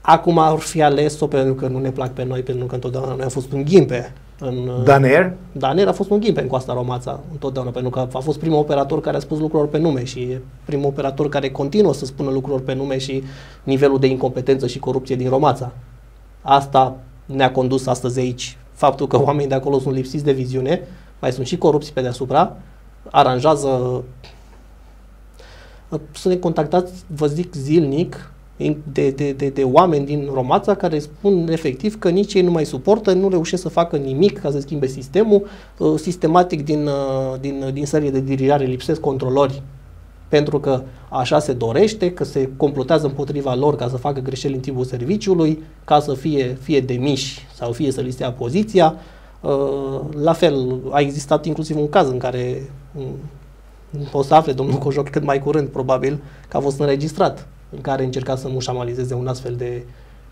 [0.00, 3.24] Acum ar fi ales-o pentru că nu ne plac pe noi, pentru că întotdeauna noi
[3.24, 4.12] a fost un ghimpe.
[4.40, 5.32] În, Daner?
[5.52, 9.00] Daner a fost un ghimpe în coasta Romața, întotdeauna, pentru că a fost primul operator
[9.00, 12.64] care a spus lucrurilor pe nume și e primul operator care continuă să spună lucrurilor
[12.64, 13.22] pe nume și
[13.62, 15.72] nivelul de incompetență și corupție din Romața.
[16.42, 16.96] Asta
[17.26, 18.58] ne-a condus astăzi aici.
[18.72, 20.80] Faptul că oamenii de acolo sunt lipsiți de viziune,
[21.20, 22.56] mai sunt și corupți pe deasupra,
[23.10, 24.02] aranjează
[26.12, 28.30] să ne contactați, vă zic, zilnic
[28.92, 32.64] de, de, de, de oameni din Romața care spun efectiv că nici ei nu mai
[32.64, 35.46] suportă, nu reușesc să facă nimic ca să schimbe sistemul.
[35.78, 39.62] Uh, sistematic din, uh, din, din serie de dirijare lipsesc controlori
[40.28, 44.60] pentru că așa se dorește, că se complotează împotriva lor ca să facă greșeli în
[44.60, 48.94] timpul serviciului, ca să fie fie demiși sau fie să li se ia poziția.
[49.40, 52.70] Uh, la fel, a existat inclusiv un caz în care
[54.12, 56.18] o să afle domnul Cojoc cât mai curând, probabil,
[56.48, 59.84] că a fost înregistrat în care încerca să mușamalizeze un astfel de,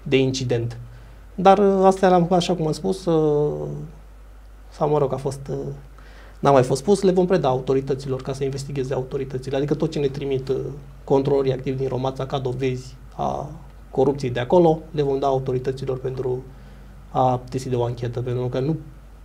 [0.03, 0.79] de incident.
[1.35, 3.69] Dar uh, asta era, așa cum am spus, uh,
[4.71, 5.57] sau mă rog, a fost, uh,
[6.41, 9.57] n-a mai fost spus, le vom preda autorităților ca să investigheze autoritățile.
[9.57, 10.53] Adică tot ce ne trimit
[11.05, 13.51] controlorii activi din Romața ca dovezi a
[13.91, 16.43] corupției de acolo, le vom da autorităților pentru
[17.11, 18.77] a deschide o anchetă, pentru că nu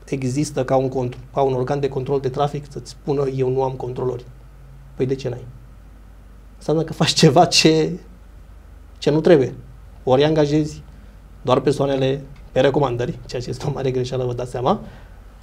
[0.06, 3.72] există ca un, ca un organ de control de trafic să-ți spună eu nu am
[3.72, 4.26] controlori.
[4.96, 5.46] Păi de ce n-ai?
[6.62, 8.00] Înseamnă că faci ceva ce,
[8.98, 9.54] ce nu trebuie.
[10.04, 10.84] Ori angajezi
[11.42, 14.80] doar persoanele pe recomandări, ceea ce este o mare greșeală, vă dați seama,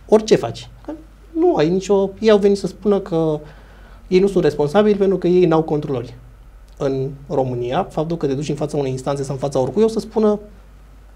[0.09, 0.69] ori ce faci.
[0.85, 0.93] Că
[1.39, 2.11] nu ai nicio...
[2.21, 3.41] Ei au venit să spună că
[4.09, 6.15] ei nu sunt responsabili pentru că ei n-au controlori.
[6.77, 9.89] În România, faptul că te duci în fața unei instanțe sau în fața oricui, o
[9.89, 10.41] să spună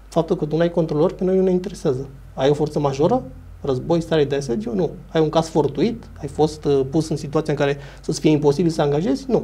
[0.07, 2.07] faptul că tu nu ai controlori, pe noi nu ne interesează.
[2.33, 3.23] Ai o forță majoră?
[3.61, 4.75] Război, stare de asediu?
[4.75, 4.91] Nu.
[5.11, 6.03] Ai un caz fortuit?
[6.21, 9.25] Ai fost uh, pus în situația în care să-ți fie imposibil să angajezi?
[9.27, 9.43] Nu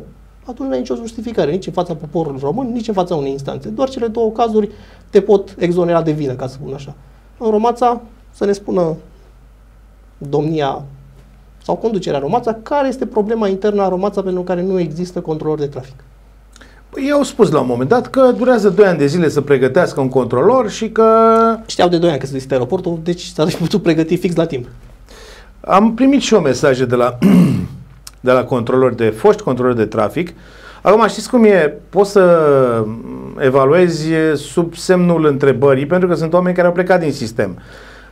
[0.50, 3.70] atunci nu ai nicio justificare, nici în fața poporului român, nici în fața unei instanțe.
[3.70, 4.70] Doar cele două cazuri
[5.10, 6.96] te pot exonera de vină, ca să spun așa.
[7.38, 8.96] În Romața, să ne spună
[10.18, 10.84] domnia
[11.64, 15.68] sau conducerea Romața, care este problema internă a Romața pentru care nu există controlor de
[15.68, 16.04] trafic.
[16.90, 19.42] Păi ei au spus la un moment dat că durează 2 ani de zile să
[19.42, 21.06] pregătească un controlor și că...
[21.66, 24.46] Știau de 2 ani că se deschide aeroportul, deci s-ar fi putut pregăti fix la
[24.46, 24.68] timp.
[25.60, 27.18] Am primit și eu mesaje de la
[28.19, 30.34] de la controlori de foști controlori de trafic.
[30.82, 32.86] Acum știți cum e, poți să
[33.38, 37.58] evaluezi sub semnul întrebării pentru că sunt oameni care au plecat din sistem.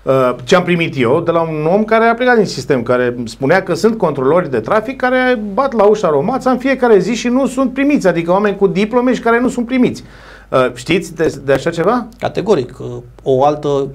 [0.08, 3.16] Uh, ce am primit eu de la un om care a plecat din sistem, care
[3.26, 7.28] spunea că sunt controlori de trafic care bat la ușa romața în fiecare zi și
[7.28, 10.04] nu sunt primiți, adică oameni cu diplome și care nu sunt primiți.
[10.50, 12.08] Uh, știți de, de așa ceva?
[12.20, 12.80] Categoric.
[12.80, 12.88] Uh,
[13.24, 13.88] o altă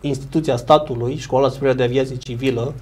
[0.00, 2.74] instituție a statului, Școala Superioară de Aviație Civilă,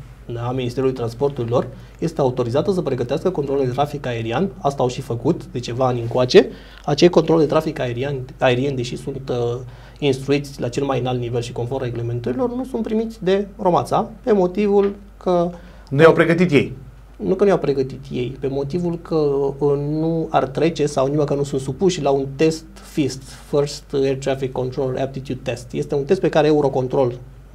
[0.43, 1.67] a Ministerului Transporturilor
[1.99, 6.01] este autorizată să pregătească controlul de trafic aerian, asta au și făcut de ceva ani
[6.01, 6.49] încoace.
[6.85, 9.61] Acei control de trafic aerian, aerien, deși sunt uh,
[9.99, 14.33] instruiți la cel mai înalt nivel și conform reglementărilor, nu sunt primiți de Romața, pe
[14.33, 15.51] motivul că...
[15.91, 16.73] Nu i-au pregătit ei.
[17.17, 21.25] Nu că nu i-au pregătit ei, pe motivul că uh, nu ar trece sau nici
[21.25, 25.73] că nu sunt supuși la un test FIST, First Air Traffic Control Aptitude Test.
[25.73, 27.13] Este un test pe care Eurocontrol,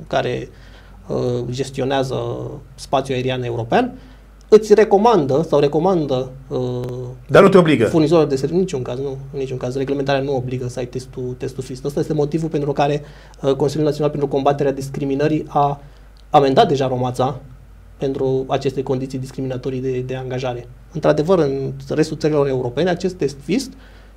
[0.08, 0.56] care Uh,
[1.50, 2.16] gestionează
[2.76, 3.94] spațiul aerian european,
[4.50, 6.58] îți recomandă sau recomandă uh,
[7.28, 7.86] Dar nu te obligă.
[7.86, 9.76] Furnizorul de servicii, niciun caz, nu, în niciun caz.
[9.76, 11.86] Reglementarea nu obligă să ai testul, testul FIST.
[11.86, 13.02] Asta este motivul pentru care
[13.42, 15.82] uh, Consiliul Național pentru Combaterea Discriminării a
[16.30, 17.40] amendat deja Romața
[17.98, 20.68] pentru aceste condiții discriminatorii de, de angajare.
[20.94, 23.72] Într-adevăr, în restul țărilor europene, acest test FIST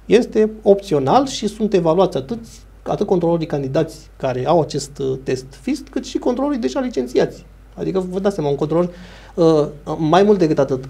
[0.06, 2.38] este opțional și sunt evaluați atât,
[2.82, 7.44] atât controlorii candidați care au acest uh, test FIST, cât și controlorii deja licențiați.
[7.74, 8.90] Adică vă dați seama, un controlor,
[9.34, 9.66] uh,
[9.98, 10.84] mai mult decât atât,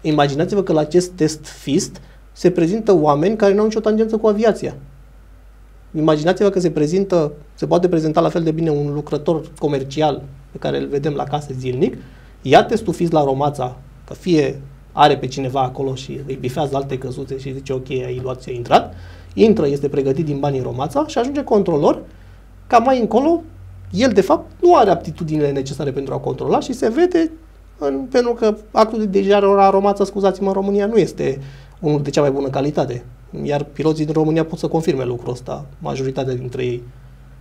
[0.00, 2.00] imaginați-vă că la acest test FIST
[2.32, 4.74] se prezintă oameni care nu au nicio tangență cu aviația.
[5.96, 10.58] Imaginați-vă că se prezintă, se poate prezenta la fel de bine un lucrător comercial pe
[10.58, 11.96] care îl vedem la case zilnic,
[12.42, 14.60] ia testul FIS la Romața, că fie
[14.92, 18.48] are pe cineva acolo și îi bifează alte căsuțe și zice ok, ai luat și
[18.48, 18.94] ai intrat,
[19.34, 22.02] intră, este pregătit din banii Romața și ajunge controlor
[22.66, 23.42] ca mai încolo
[23.90, 27.30] el de fapt nu are aptitudinile necesare pentru a controla și se vede
[27.78, 31.40] în, pentru că actul de deja la Romața, scuzați-mă, în România nu este
[31.80, 33.04] unul de cea mai bună calitate.
[33.42, 36.82] Iar piloții din România pot să confirme lucrul ăsta, majoritatea dintre ei.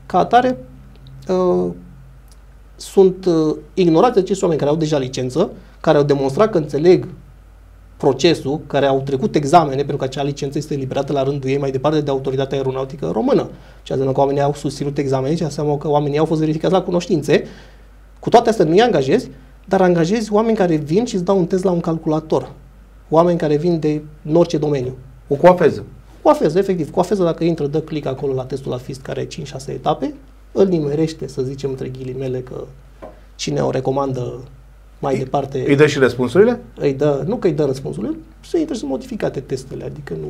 [0.06, 0.58] Ca atare,
[1.28, 1.72] uh,
[2.76, 5.52] sunt uh, ignorați acești oameni care au deja licență,
[5.82, 7.08] care au demonstrat că înțeleg
[8.04, 11.72] procesul, care au trecut examene, pentru că acea licență este eliberată la rândul ei mai
[11.72, 13.50] departe de autoritatea aeronautică română.
[13.84, 16.82] Ce înseamnă că oamenii au susținut examene, ce înseamnă că oamenii au fost verificați la
[16.82, 17.44] cunoștințe.
[18.20, 19.30] Cu toate astea nu i angajezi,
[19.66, 22.52] dar angajezi oameni care vin și îți dau un test la un calculator.
[23.10, 24.96] Oameni care vin de în orice domeniu.
[25.28, 25.84] O coafeză.
[26.22, 26.92] Coafeză, efectiv.
[26.92, 30.14] Coafeză, dacă intră, dă click acolo la testul la FIST, care are 5-6 etape,
[30.52, 32.64] îl nimerește, să zicem, între ghilimele, că
[33.36, 34.44] cine o recomandă
[35.04, 35.64] mai departe...
[35.68, 36.60] Îi dă și răspunsurile?
[36.80, 38.16] Îi dă, nu că îi dă răspunsurile,
[38.50, 40.28] să intre să modificate testele, adică nu...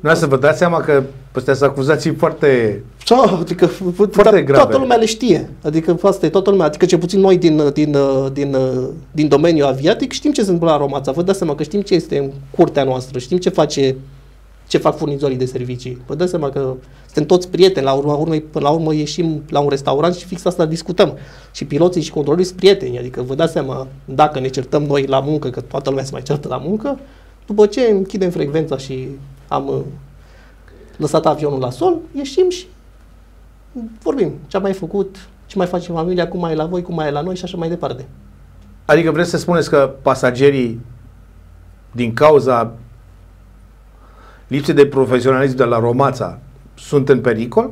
[0.00, 1.02] Nu să vă dați seama că
[1.32, 2.82] astea sunt acuzații foarte...
[3.08, 3.66] Da, adică
[4.10, 4.62] foarte grave.
[4.62, 5.50] toată lumea le știe.
[5.62, 6.66] Adică asta e toată lumea.
[6.66, 7.96] Adică ce puțin noi din, din,
[8.32, 8.56] din,
[9.10, 11.12] din domeniul aviatic știm ce se întâmplă la Romața.
[11.12, 13.96] Vă dați seama că știm ce este în curtea noastră, știm ce face
[14.66, 16.02] ce fac furnizorii de servicii.
[16.06, 16.74] Vă dați seama că
[17.04, 20.44] suntem toți prieteni, la urmă, urmă, până la urmă ieșim la un restaurant și fix
[20.44, 21.18] asta discutăm.
[21.52, 25.20] Și piloții și controlorii sunt prieteni, adică vă dați seama, dacă ne certăm noi la
[25.20, 26.98] muncă, că toată lumea se mai certă la muncă,
[27.46, 29.08] după ce închidem frecvența și
[29.48, 29.80] am uh,
[30.96, 32.66] lăsat avionul la sol, ieșim și
[34.02, 36.94] vorbim ce am mai făcut, ce mai face familia, cum mai e la voi, cum
[36.94, 38.06] mai e la noi și așa mai departe.
[38.84, 40.80] Adică vreți să spuneți că pasagerii
[41.92, 42.74] din cauza
[44.46, 46.38] lipsă de profesionalism de la Romața
[46.74, 47.70] sunt în pericol?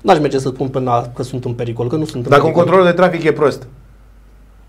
[0.00, 2.62] N-aș merge să spun până că sunt în pericol, că nu sunt în Dacă pericol.
[2.62, 3.66] un control de trafic e prost,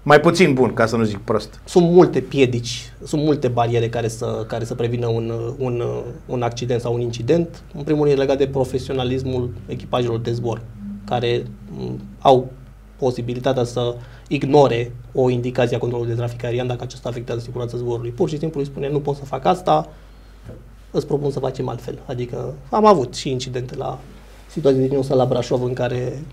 [0.04, 1.60] mai puțin bun, ca să nu zic prost.
[1.66, 5.84] Sunt multe piedici, sunt multe bariere care să, care să prevină un, un,
[6.26, 7.64] un accident sau un incident.
[7.76, 10.62] În primul rând legat de profesionalismul echipajelor de zbor,
[11.06, 12.52] care m, au
[12.98, 13.96] posibilitatea să
[14.28, 18.12] ignore o indicație a controlului de trafic aerian dacă acesta afectează siguranța zborului.
[18.12, 19.88] Pur și simplu îi spune nu pot să fac asta,
[20.92, 22.00] îți propun să facem altfel.
[22.06, 24.00] Adică am avut și incidente la
[24.48, 26.24] situații din la Brașov în care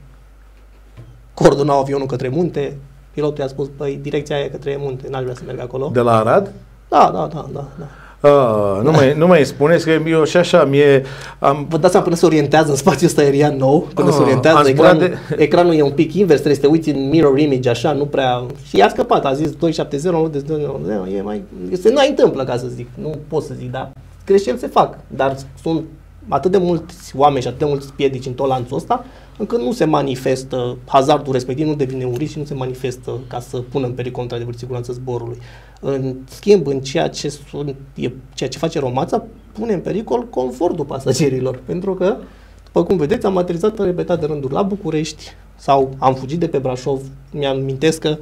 [1.35, 2.77] coordonau avionul către munte,
[3.13, 5.91] pilotul i-a spus, păi, direcția aia către munte, n-aș vrea să merg acolo.
[5.93, 6.53] De la Arad?
[6.89, 7.69] Da, da, da, da.
[7.79, 7.87] da.
[8.21, 11.03] Uh, nu, mai, nu mai spuneți că eu și așa mie
[11.39, 11.67] am...
[11.69, 14.69] Vă dați seama până se orientează în spațiul ăsta aerian nou, până uh, se orientează,
[14.69, 15.19] ecranul, de...
[15.37, 18.45] ecranul e un pic invers, trebuie să te uiți în mirror image așa, nu prea...
[18.69, 21.43] Și i-a scăpat, a zis 270, nu de 270, e mai...
[21.81, 23.91] Se nu întâmplă, ca să zic, nu pot să zic, dar
[24.27, 25.85] greșeli se fac, dar sunt
[26.29, 29.05] atât de mulți oameni și atât de mulți piedici în tot lanțul ăsta,
[29.39, 33.41] încât nu se manifestă hazardul respectiv, nu devine un risc și nu se manifestă ca
[33.41, 35.39] să pună în pericol într-adevăr siguranța zborului.
[35.81, 40.85] În schimb, în ceea ce, sunt, e, ceea ce face Romața, pune în pericol confortul
[40.85, 42.17] pasagerilor, pentru că,
[42.65, 45.25] după cum vedeți, am aterizat în repetate rânduri la București
[45.57, 48.19] sau am fugit de pe Brașov, mi-am amintesc că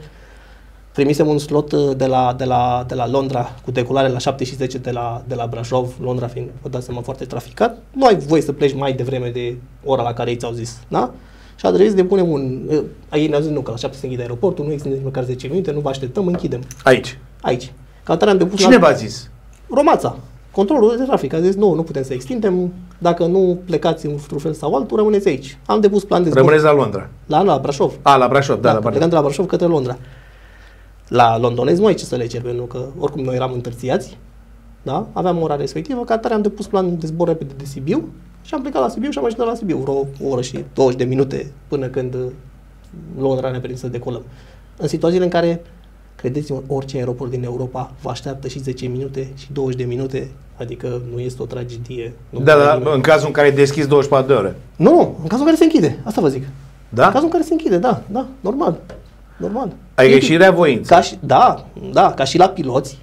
[0.94, 4.44] primisem un slot uh, de la, de la, de la Londra cu decolare la 7
[4.44, 7.78] și 10 de la, de la Brașov, Londra fiind, vă dați seama, foarte traficat.
[7.90, 11.10] Nu ai voie să pleci mai devreme de ora la care ei ți-au zis, da?
[11.56, 12.60] Și a trebuit să depunem un...
[12.68, 15.46] Uh, ei ne-au zis, nu, că la 7 se închide aeroportul, nu extinde măcar 10
[15.46, 16.60] minute, nu vă așteptăm, închidem.
[16.82, 17.18] Aici?
[17.40, 17.72] Aici.
[18.02, 18.60] Ca atare am depus...
[18.60, 19.30] Cine v-a zis?
[19.70, 20.16] Romața.
[20.50, 24.52] Controlul de trafic a zis, nu, nu putem să extindem, dacă nu plecați într-un fel
[24.52, 25.58] sau altul, rămâneți aici.
[25.66, 26.40] Am depus plan de zbor.
[26.40, 27.08] Rămâneți la Londra?
[27.26, 27.92] La, la Brașov.
[28.02, 28.90] A, la Brașov, da, da la Brașov.
[28.90, 29.98] Plecăm de la Brașov către Londra.
[31.08, 34.18] La londonezi nu ai ce să le cer, pentru că oricum noi eram întârziați,
[34.82, 35.06] da?
[35.12, 38.08] aveam ora respectivă, ca atare am depus plan de zbor repede de Sibiu
[38.42, 40.98] și am plecat la Sibiu și am ajutat la Sibiu vreo o oră și 20
[40.98, 42.26] de minute până când uh,
[43.18, 44.22] Londra ne-a permis să decolăm.
[44.76, 45.62] În situațiile în care,
[46.16, 51.02] credeți-mă, orice aeroport din Europa vă așteaptă și 10 minute și 20 de minute, adică
[51.12, 52.12] nu este o tragedie.
[52.30, 54.56] Nu da, da, în cazul în care deschis 24 de ore.
[54.76, 56.46] Nu, în cazul în care se închide, asta vă zic.
[56.88, 57.06] Da?
[57.06, 58.80] În cazul în care se închide, da, da, normal.
[59.36, 59.72] Normal.
[59.94, 60.94] Ai ieșit reavoință.
[60.94, 62.98] Ca și, da, da, ca și la piloți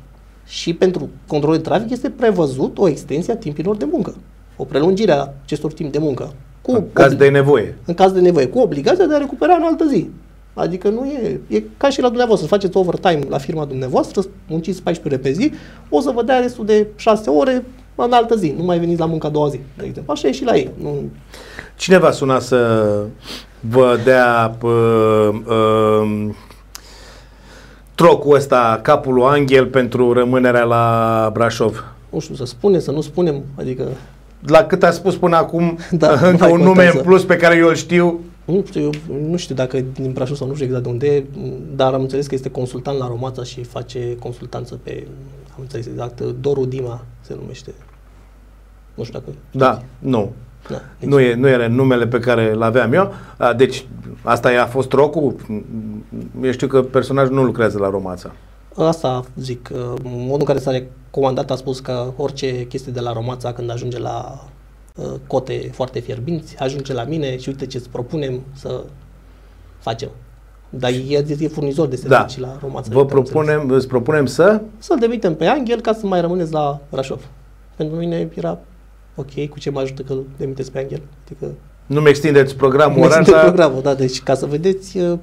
[0.45, 4.15] și pentru controlul de trafic este prevăzut o extensie a timpilor de muncă.
[4.55, 6.33] O prelungire a acestor timp de muncă.
[6.61, 7.77] Cu în caz de nevoie.
[7.85, 10.09] În caz de nevoie, cu obligația de a recupera în altă zi.
[10.53, 15.07] Adică nu e, e ca și la dumneavoastră, faceți overtime la firma dumneavoastră, munciți 14
[15.07, 15.51] ore pe zi,
[15.89, 17.65] o să vă dea restul de 6 ore
[17.95, 20.11] în altă zi, nu mai veniți la muncă a doua zi, de exemplu.
[20.13, 20.69] Așa e și la ei.
[20.81, 21.09] Nu...
[21.75, 22.87] Cineva suna să
[23.69, 26.30] vă dea uh, uh,
[27.95, 31.84] trocul ăsta, capul lui Angel pentru rămânerea la Brașov?
[32.10, 33.88] Nu știu, să spunem, să nu spunem, adică...
[34.47, 36.97] La cât a spus până acum, Da, nu încă mai un nume contează.
[36.97, 38.91] în plus pe care eu îl știu, Nu știu, eu
[39.30, 41.24] nu știu dacă e din Brașov sau nu știu exact de unde e,
[41.76, 45.08] dar am înțeles că este consultant la Romața și face consultanță pe,
[45.54, 47.74] am înțeles exact, Doru Dima se numește.
[48.93, 49.38] Nu știu dacă...
[49.52, 50.32] da, nu.
[50.69, 53.13] Da, deci, Nu, e, nu era numele pe care îl aveam eu.
[53.38, 53.86] A, Deci,
[54.24, 55.36] asta i-a fost trocul.
[56.43, 58.32] Eu știu că personajul nu lucrează la Romața.
[58.76, 63.13] Asta zic, uh, modul în care s-a recomandat a spus că orice chestie de la
[63.13, 64.43] Romața când ajunge la
[64.95, 68.84] uh, cote foarte fierbinți, ajunge la mine și uite ce îți propunem să
[69.80, 70.10] facem.
[70.69, 72.15] Dar e, e furnizor de Da.
[72.15, 72.89] servicii la Romața.
[72.91, 73.30] Vă din câte am înțeles.
[73.32, 77.21] propunem, îți propunem să Să-l demitem pe Angel ca să mai rămâneți la Brașov.
[77.76, 78.58] Pentru mine era
[79.15, 81.02] ok, cu ce mă ajută că îl demiteți pe Angel?
[81.26, 81.52] Adică
[81.86, 83.19] nu-mi extindeți programul nu orar.
[83.19, 85.19] este dar- programul, da, deci ca să vedeți uh,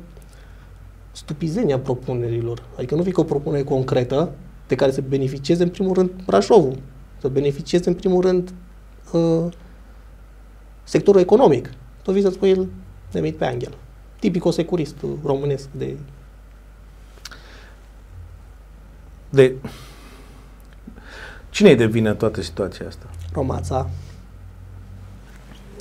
[1.13, 2.63] stupizenia propunerilor.
[2.77, 4.31] Adică nu vii cu o propunere concretă
[4.67, 6.79] de care să beneficieze în primul rând Brașovul,
[7.21, 8.53] să beneficieze în primul rând
[9.13, 9.45] uh,
[10.85, 11.71] sectorul economic.
[12.03, 12.67] Tot vii să-ți spui el
[13.11, 13.77] demit pe Angel.
[14.19, 15.97] Tipic securist românesc de
[19.31, 19.55] De...
[21.51, 23.07] Cine e de vină în toată situația asta?
[23.39, 23.89] Romața.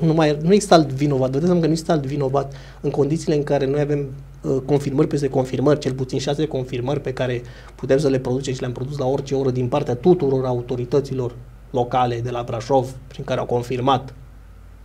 [0.01, 1.31] Nu, mai, nu există alt vinovat.
[1.31, 4.05] Vedeți că nu există alt vinovat în condițiile în care noi avem
[4.41, 7.41] uh, confirmări peste confirmări, cel puțin șase confirmări pe care
[7.75, 11.35] putem să le producem și le-am produs la orice oră din partea tuturor autorităților
[11.71, 14.13] locale de la Brașov, prin care au confirmat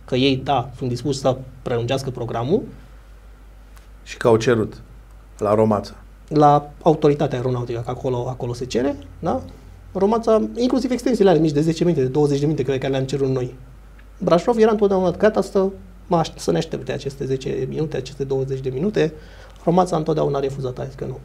[0.05, 2.61] că ei, da, sunt dispuși să prelungească programul,
[4.03, 4.81] Și că au cerut
[5.37, 5.93] la Romața.
[6.27, 9.41] la autoritatea aeronautică, că acolo, acolo se cere, da?
[9.93, 13.03] Romața, inclusiv extensiile are mici de 10 minute, de 20 de minute, cred că le-am
[13.03, 13.53] cerut noi.
[14.19, 15.65] Brașov era întotdeauna gata să,
[16.07, 19.13] mă aș- să ne aștepte aceste 10 minute, aceste 20 de minute.
[19.63, 21.17] Romața întotdeauna a refuzat, a zis că nu.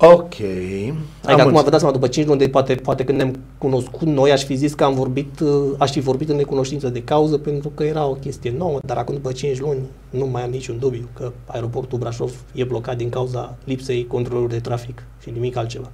[0.00, 0.34] Ok.
[0.34, 0.92] Adică
[1.24, 1.64] Am acum vă înțeles.
[1.64, 4.74] dați seama, după 5 luni, de, poate, poate când ne-am cunoscut noi, aș fi zis
[4.74, 8.12] că am vorbit, uh, aș fi vorbit în necunoștință de cauză, pentru că era o
[8.14, 9.78] chestie nouă, dar acum după 5 luni
[10.10, 14.60] nu mai am niciun dubiu că aeroportul Brașov e blocat din cauza lipsei controlului de
[14.60, 15.90] trafic și nimic altceva.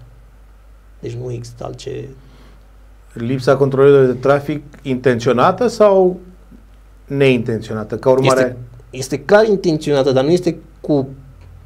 [1.05, 2.09] Deci nu există altce...
[3.13, 6.21] Lipsa controlului de trafic intenționată sau
[7.07, 7.97] neintenționată?
[7.97, 8.41] Ca urmare...
[8.41, 8.57] Este,
[8.91, 11.09] este clar intenționată, dar nu este cu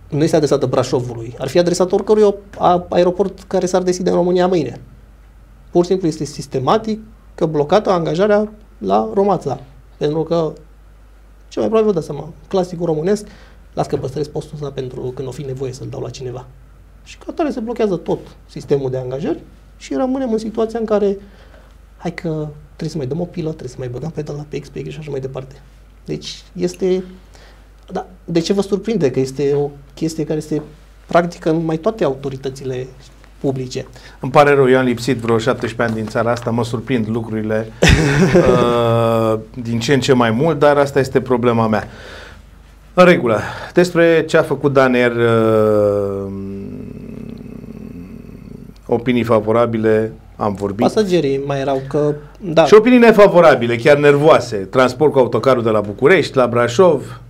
[0.08, 1.34] nu este adresată Brașovului.
[1.38, 4.80] Ar fi adresată oricărui a- aeroport care s-ar deschide în România mâine.
[5.70, 7.00] Pur și simplu este sistematic
[7.34, 9.60] că blocată angajarea la Romața.
[9.96, 10.52] Pentru că,
[11.48, 13.26] ce mai probabil vă dați seama, clasicul românesc,
[13.74, 16.46] las că păstrez postul ăsta pentru când o fi nevoie să-l dau la cineva.
[17.08, 19.38] Și ca atare se blochează tot sistemul de angajări
[19.76, 21.16] și rămânem în situația în care
[21.96, 24.68] hai că trebuie să mai dăm o pilă, trebuie să mai băgăm pedala pe X,
[24.68, 25.54] pe Y și așa mai departe.
[26.04, 27.04] Deci este...
[27.92, 29.10] Da, de ce vă surprinde?
[29.10, 30.62] Că este o chestie care se
[31.06, 32.86] practică în mai toate autoritățile
[33.38, 33.86] publice.
[34.20, 37.66] Îmi pare rău, eu am lipsit vreo 17 ani din țara asta, mă surprind lucrurile
[38.34, 41.88] uh, din ce în ce mai mult, dar asta este problema mea.
[42.94, 43.40] În regulă,
[43.72, 46.32] despre ce a făcut Daner, uh,
[48.88, 50.80] opinii favorabile, am vorbit.
[50.80, 52.14] Pasagerii mai erau că...
[52.40, 54.56] Da, Și opinii nefavorabile, chiar nervoase.
[54.56, 57.20] Transport cu autocarul de la București, la Brașov.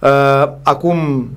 [0.00, 1.28] Uh, acum,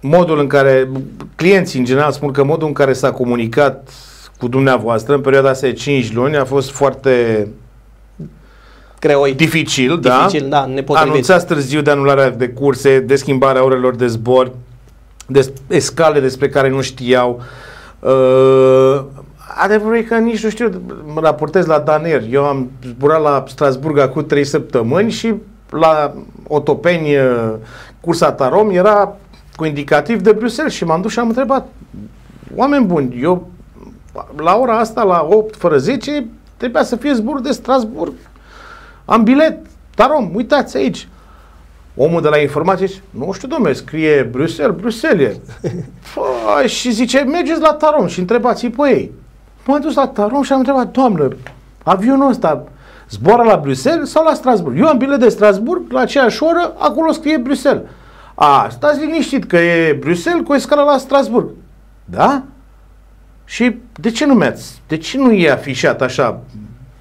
[0.00, 0.88] modul în care,
[1.34, 3.90] clienții în general spun că modul în care s-a comunicat
[4.38, 7.48] cu dumneavoastră în perioada asta de 5 luni a fost foarte
[8.98, 9.34] creoi.
[9.34, 10.58] dificil, Dificil, da?
[10.58, 11.10] da, nepotrivit.
[11.10, 14.52] Anunțați târziu de anularea de curse, de schimbarea orelor de zbor,
[15.32, 17.40] de escale despre care nu știau.
[18.00, 19.02] Uh,
[19.62, 20.82] adevărul e că nici nu știu,
[21.14, 22.22] mă raportez la Daner.
[22.30, 25.34] Eu am zburat la Strasburg acum 3 săptămâni și
[25.70, 26.14] la
[26.48, 27.52] Otopeni, uh,
[28.00, 29.16] cursa Tarom, era
[29.56, 31.66] cu indicativ de Bruxelles și m-am dus și am întrebat
[32.54, 33.50] oameni buni, eu
[34.36, 38.12] la ora asta, la 8 fără 10, trebuia să fie zbor de Strasburg.
[39.04, 39.58] Am bilet,
[39.94, 41.08] Tarom, uitați aici.
[41.96, 45.36] Omul de la informație zice, nu știu, domnule, scrie Bruxelles, Bruxelles.
[46.14, 49.12] Păi, și zice, mergeți la Tarom și întrebați-i pe ei.
[49.66, 51.28] M-am dus la Tarom și am întrebat, doamnă,
[51.82, 52.64] avionul ăsta
[53.10, 54.78] zboară la Bruxelles sau la Strasburg?
[54.78, 57.82] Eu am bilet de Strasburg, la aceeași oră, acolo scrie Bruxelles.
[58.34, 61.48] A, stați liniștit că e Bruxelles cu escala la Strasburg.
[62.04, 62.42] Da?
[63.44, 66.40] Și de ce nu mi-ați, de ce nu e afișat așa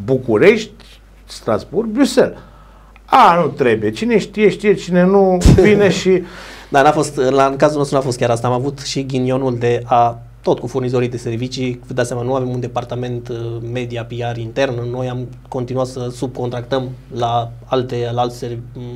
[0.05, 2.37] București, Strasburg, Bruxelles?
[3.13, 3.91] A, nu trebuie.
[3.91, 6.23] Cine știe, știe, cine nu, vine și...
[6.69, 8.47] Dar n-a fost, la, în cazul nostru n-a fost chiar asta.
[8.47, 12.35] Am avut și ghinionul de a tot cu furnizorii de servicii, vă dați seama, nu
[12.35, 13.37] avem un departament uh,
[13.71, 18.45] media PR intern, noi am continuat să subcontractăm la alte, la alți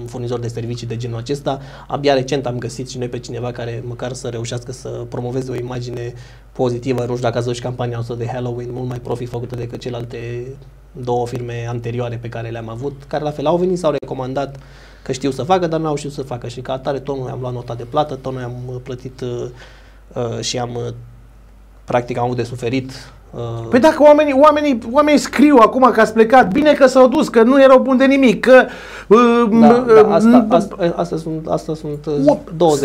[0.06, 1.60] furnizori de servicii de genul acesta.
[1.88, 5.56] Abia recent am găsit și noi pe cineva care măcar să reușească să promoveze o
[5.56, 6.14] imagine
[6.56, 9.56] pozitivă, nu știu dacă ați văzut și campania noastră de Halloween, mult mai profi făcută
[9.56, 10.46] decât celelalte
[10.92, 14.58] două firme anterioare pe care le-am avut, care la fel au venit, s-au recomandat
[15.04, 17.32] că știu să facă, dar nu au știut să facă și ca atare tot noi
[17.32, 19.48] am luat nota de plată, tot noi am plătit uh,
[20.14, 20.94] uh, și am uh,
[21.86, 23.14] practic am avut de suferit.
[23.32, 23.42] Uh...
[23.70, 27.44] Păi dacă oamenii, oamenii, oamenii scriu acum că ați plecat, bine că s-au dus, că
[27.44, 28.66] nu erau buni de nimic, că...
[29.08, 29.20] Uh,
[29.60, 32.38] da, uh, da, asta, asta, asta sunt, asta sunt uh,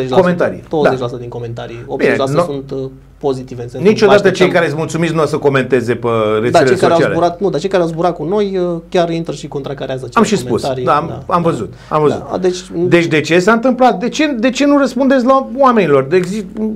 [0.07, 0.61] 20%, comentarii.
[0.61, 0.67] 20%
[0.99, 1.07] da.
[1.19, 3.67] din comentarii, 80% bine, sunt uh, pozitive.
[3.73, 6.09] În Niciodată cei care îți mulțumiți nu o să comenteze pe
[6.41, 6.93] rețelele da, cei sociale.
[6.93, 9.49] Care au zburat, nu, dar cei care au zburat cu noi uh, chiar intră și
[9.49, 11.73] contracarează Am și spus, da, am, da, am văzut.
[11.89, 12.23] Am văzut.
[12.31, 13.99] Da, deci, deci de ce s-a întâmplat?
[13.99, 16.05] De ce, de ce nu răspundeți la oamenilor?
[16.05, 16.21] De,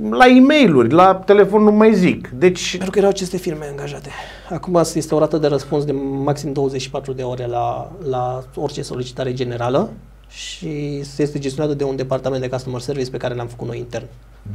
[0.09, 2.29] la e mail la telefon nu mai zic.
[2.37, 2.71] Deci...
[2.71, 4.09] Pentru că erau aceste firme angajate.
[4.49, 5.91] Acum este o rată de răspuns de
[6.23, 9.89] maxim 24 de ore la, la orice solicitare generală
[10.27, 14.05] și este gestionată de un departament de customer service pe care l-am făcut noi intern.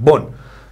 [0.03, 0.25] Bun.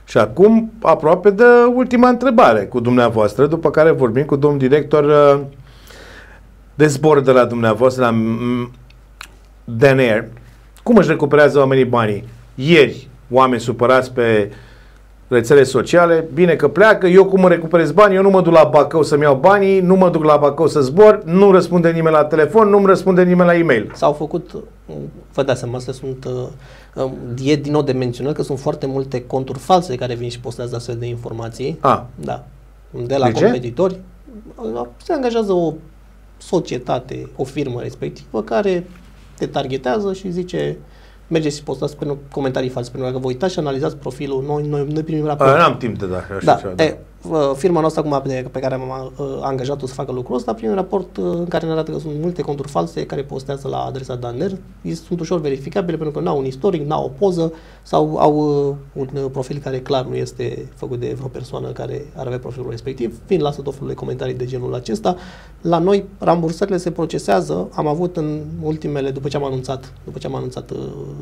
[0.04, 5.44] Și acum aproape de ultima întrebare cu dumneavoastră, după care vorbim cu domnul director uh,
[6.74, 8.14] de zbor de la dumneavoastră, la
[9.64, 10.24] DNR.
[10.82, 12.24] Cum își recuperează oamenii banii?
[12.54, 14.52] Ieri, oameni supărați pe
[15.28, 18.68] rețele sociale, bine că pleacă, eu cum îmi recuperez banii, eu nu mă duc la
[18.72, 22.24] Bacău să-mi iau banii, nu mă duc la Bacău să zbor, nu răspunde nimeni la
[22.24, 23.92] telefon, nu-mi răspunde nimeni la e-mail.
[23.94, 24.50] S-au făcut,
[25.32, 26.48] vă dați seama, astea sunt uh,
[27.44, 30.76] E din nou de menționat că sunt foarte multe conturi false care vin și postează
[30.76, 31.78] astfel de informații.
[31.80, 32.06] A.
[32.14, 32.44] Da.
[33.06, 33.94] De la de competitori.
[33.94, 34.88] Ce?
[35.04, 35.72] Se angajează o
[36.38, 38.86] societate, o firmă respectivă care
[39.36, 40.78] te targetează și zice
[41.28, 44.66] mergeți și postați pe comentarii false, pentru că dacă vă uitați și analizați profilul, noi,
[44.66, 45.56] noi, noi primim raport.
[45.56, 46.54] N-am timp de da, așa da.
[46.54, 46.84] Ceva, da.
[46.84, 46.98] E,
[47.54, 51.16] firma noastră acum pe, pe care am uh, angajat-o să facă lucrul ăsta, prin raport
[51.16, 54.56] uh, în care ne arată că sunt multe conturi false care postează la adresa Danner,
[55.06, 57.52] sunt ușor verificabile pentru că nu au un istoric, nu au o poză
[57.82, 62.26] sau au uh, un profil care clar nu este făcut de vreo persoană care ar
[62.26, 65.16] avea profilul respectiv, fiind lasă tot felul de comentarii de genul acesta.
[65.60, 70.26] La noi rambursările se procesează, am avut în ultimele, după ce am anunțat, după ce
[70.26, 70.78] am anunțat uh,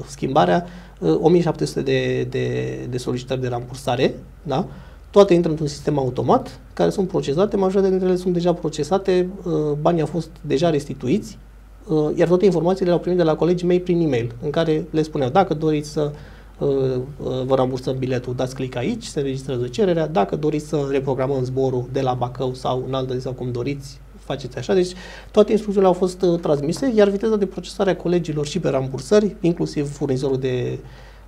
[0.06, 0.66] schimbarea,
[0.98, 4.66] uh, 1700 de, de, de solicitări de rambursare, da?
[5.16, 9.52] Toate intră într-un sistem automat, care sunt procesate, majoritatea dintre ele sunt deja procesate, uh,
[9.80, 11.38] banii au fost deja restituiți,
[11.88, 15.02] uh, iar toate informațiile le-au primit de la colegii mei prin e-mail, în care le
[15.02, 16.10] spuneau, dacă doriți să
[16.58, 16.68] uh,
[17.46, 22.00] vă rambursăm biletul, dați click aici, se registrează cererea, dacă doriți să reprogramăm zborul de
[22.00, 24.74] la Bacău sau în altă zi sau cum doriți, faceți așa.
[24.74, 24.92] Deci
[25.30, 29.92] toate instrucțiunile au fost transmise, iar viteza de procesare a colegilor și pe rambursări, inclusiv
[29.92, 30.78] furnizorul de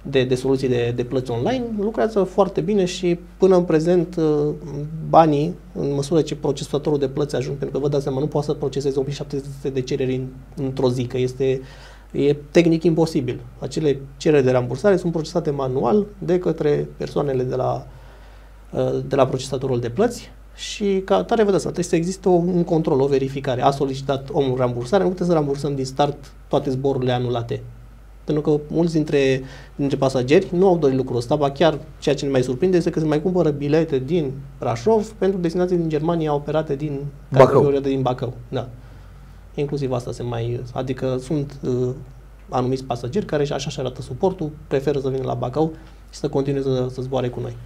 [0.03, 4.55] de, de soluții de, de plăți online lucrează foarte bine și până în prezent uh,
[5.09, 8.46] banii, în măsură ce procesatorul de plăți ajung, pentru că vă dați seama, nu poate
[8.46, 10.26] să proceseze 8700 de cereri în,
[10.64, 11.61] într-o zi, că este
[12.12, 13.40] e tehnic imposibil.
[13.59, 17.86] Acele cereri de rambursare sunt procesate manual de către persoanele de la,
[18.72, 22.28] uh, de la procesatorul de plăți și ca tare vă dați seama, trebuie să existe
[22.28, 23.62] un control, o verificare.
[23.62, 27.62] A solicitat omul rambursare, nu putem să rambursăm din start toate zborurile anulate
[28.33, 29.43] pentru că mulți dintre,
[29.76, 32.91] dintre pasageri nu au dorit lucrul ăsta, ba chiar ceea ce ne mai surprinde este
[32.91, 37.01] că se mai cumpără bilete din Brașov pentru destinații din Germania operate din
[37.33, 37.70] Bacău.
[37.81, 38.33] din Bacău.
[38.49, 38.68] Da.
[39.55, 40.61] Inclusiv asta se mai...
[40.72, 41.89] Adică sunt uh,
[42.49, 45.72] anumiți pasageri care așa și arată suportul, preferă să vină la Bacău
[46.11, 47.57] și să continue să, să zboare cu noi.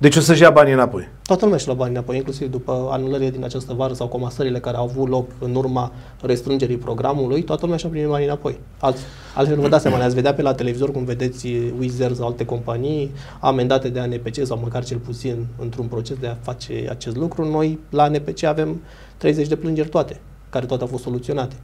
[0.00, 1.08] Deci o să-și ia banii înapoi.
[1.22, 4.76] Toată lumea și la banii înapoi, inclusiv după anulările din această vară sau comasările care
[4.76, 5.92] au avut loc în urma
[6.22, 8.58] restrângerii programului, toată lumea și-a primit banii înapoi.
[8.80, 8.96] Alt,
[9.34, 12.26] altfel nu vă dați seama, ne-ați vedea pe la televizor cum vedeți Wizz Air sau
[12.26, 17.16] alte companii amendate de ANPC sau măcar cel puțin într-un proces de a face acest
[17.16, 17.44] lucru.
[17.44, 18.80] Noi la ANPC avem
[19.16, 20.20] 30 de plângeri toate,
[20.50, 21.56] care toate au fost soluționate.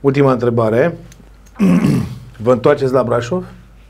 [0.00, 0.98] Ultima întrebare.
[2.44, 3.44] Vă întoarceți la Brașov?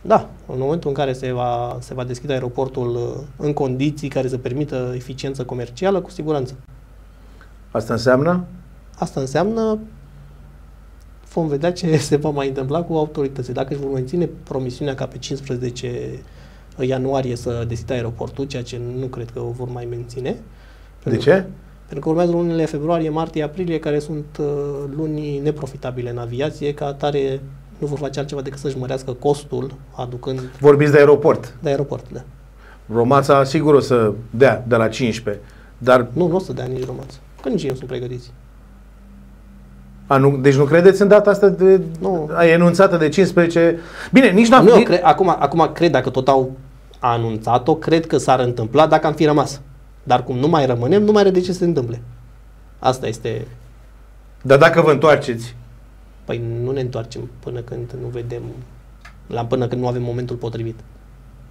[0.06, 4.28] Da, în momentul în care se va, se va deschide aeroportul uh, în condiții care
[4.28, 6.54] să permită eficiență comercială, cu siguranță.
[7.70, 8.44] Asta înseamnă?
[8.98, 9.78] Asta înseamnă
[11.32, 13.54] vom vedea ce se va mai întâmpla cu autoritățile.
[13.54, 16.22] Dacă își vor menține promisiunea ca pe 15
[16.80, 20.36] ianuarie să deschidă aeroportul, ceea ce nu cred că o vor mai menține.
[21.04, 21.46] De ce?
[21.86, 24.46] Pentru că urmează lunile februarie, martie, aprilie, care sunt uh,
[24.96, 27.40] luni neprofitabile în aviație, ca atare
[27.78, 30.40] nu vor face altceva decât să-și mărească costul aducând...
[30.60, 31.54] Vorbiți de aeroport.
[31.62, 32.20] De aeroport, da.
[32.92, 35.42] Romața sigur o să dea de la 15,
[35.78, 36.06] dar...
[36.12, 38.30] Nu, nu o să dea nici romața, că nici ei nu sunt pregătiți.
[40.06, 42.30] Anu- deci nu credeți în data asta de, Nu.
[42.34, 43.78] a enunțată de 15...
[44.12, 44.64] Bine, nici n-am...
[44.64, 46.52] Nu, eu nici- cre- acum, acum cred, dacă tot au
[46.98, 49.60] anunțat-o, cred că s-ar întâmpla dacă am fi rămas.
[50.02, 52.02] Dar cum nu mai rămânem, nu mai are de ce să se întâmple.
[52.78, 53.46] Asta este...
[54.42, 55.56] Dar dacă vă întoarceți,
[56.24, 58.42] Păi nu ne întoarcem până când nu vedem,
[59.26, 60.80] la până când nu avem momentul potrivit.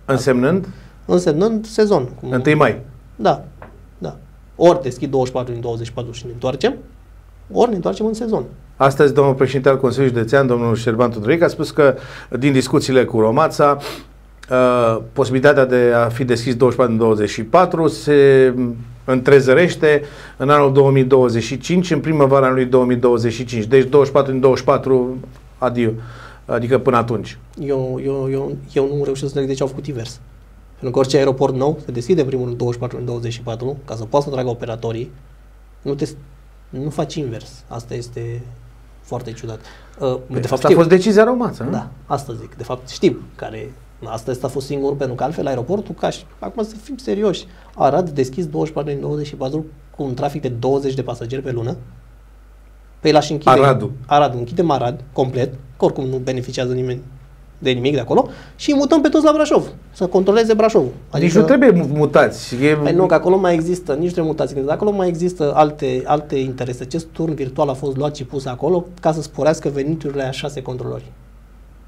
[0.05, 0.67] însemnând
[1.05, 2.05] Însemnând sezon.
[2.19, 2.81] Cum, 1 mai.
[3.15, 3.43] Da,
[3.97, 4.17] da.
[4.55, 6.73] Ori deschid 24 din 24 și ne întoarcem,
[7.51, 8.43] ori ne întoarcem în sezon.
[8.75, 11.95] Astăzi, domnul președinte al Consiliului Județean, domnul Șerban Tudoric, a spus că
[12.39, 13.77] din discuțiile cu Romața,
[14.49, 18.53] uh, posibilitatea de a fi deschis 24 în 24 se
[19.05, 20.01] întrezărește
[20.37, 23.63] în anul 2025, în primăvara anului 2025.
[23.65, 25.17] Deci 24 în 24,
[25.57, 25.93] adiu.
[26.45, 27.37] Adică până atunci.
[27.59, 30.19] Eu, eu, eu, eu nu reușesc să înțeleg de ce au făcut invers.
[30.69, 34.03] Pentru că orice aeroport nou se deschide în primul rând 24 în 24 ca să
[34.03, 35.11] poată să tragă operatorii.
[35.81, 36.09] Nu, te,
[36.69, 37.63] nu faci invers.
[37.67, 38.41] Asta este
[39.01, 39.59] foarte ciudat.
[39.99, 40.75] Uh, de fapt, Asta a știu.
[40.75, 41.71] fost decizia Romața, nu?
[41.71, 42.55] Da, asta zic.
[42.55, 43.73] De fapt, știm care
[44.07, 47.45] Asta asta a fost singurul, pentru că altfel aeroportul, ca și, acum să fim serioși,
[47.75, 51.75] Arad deschis 24 din 24 cu un trafic de 20 de pasageri pe lună.
[52.99, 53.51] Pe la și închide.
[53.51, 53.91] Aradul.
[54.07, 57.01] Arad, închidem Arad complet, că oricum nu beneficiază nimeni
[57.63, 60.91] de nimic de acolo și îi mutăm pe toți la Brașov, să controleze Brașovul.
[61.09, 62.55] Adică nu trebuie mu- mutați.
[62.63, 62.75] E...
[62.75, 66.35] Păi nu, că acolo mai există, nici de mutații, că acolo mai există alte, alte
[66.35, 66.83] interese.
[66.83, 70.61] Acest turn virtual a fost luat și pus acolo ca să sporească veniturile a șase
[70.61, 71.11] controlori.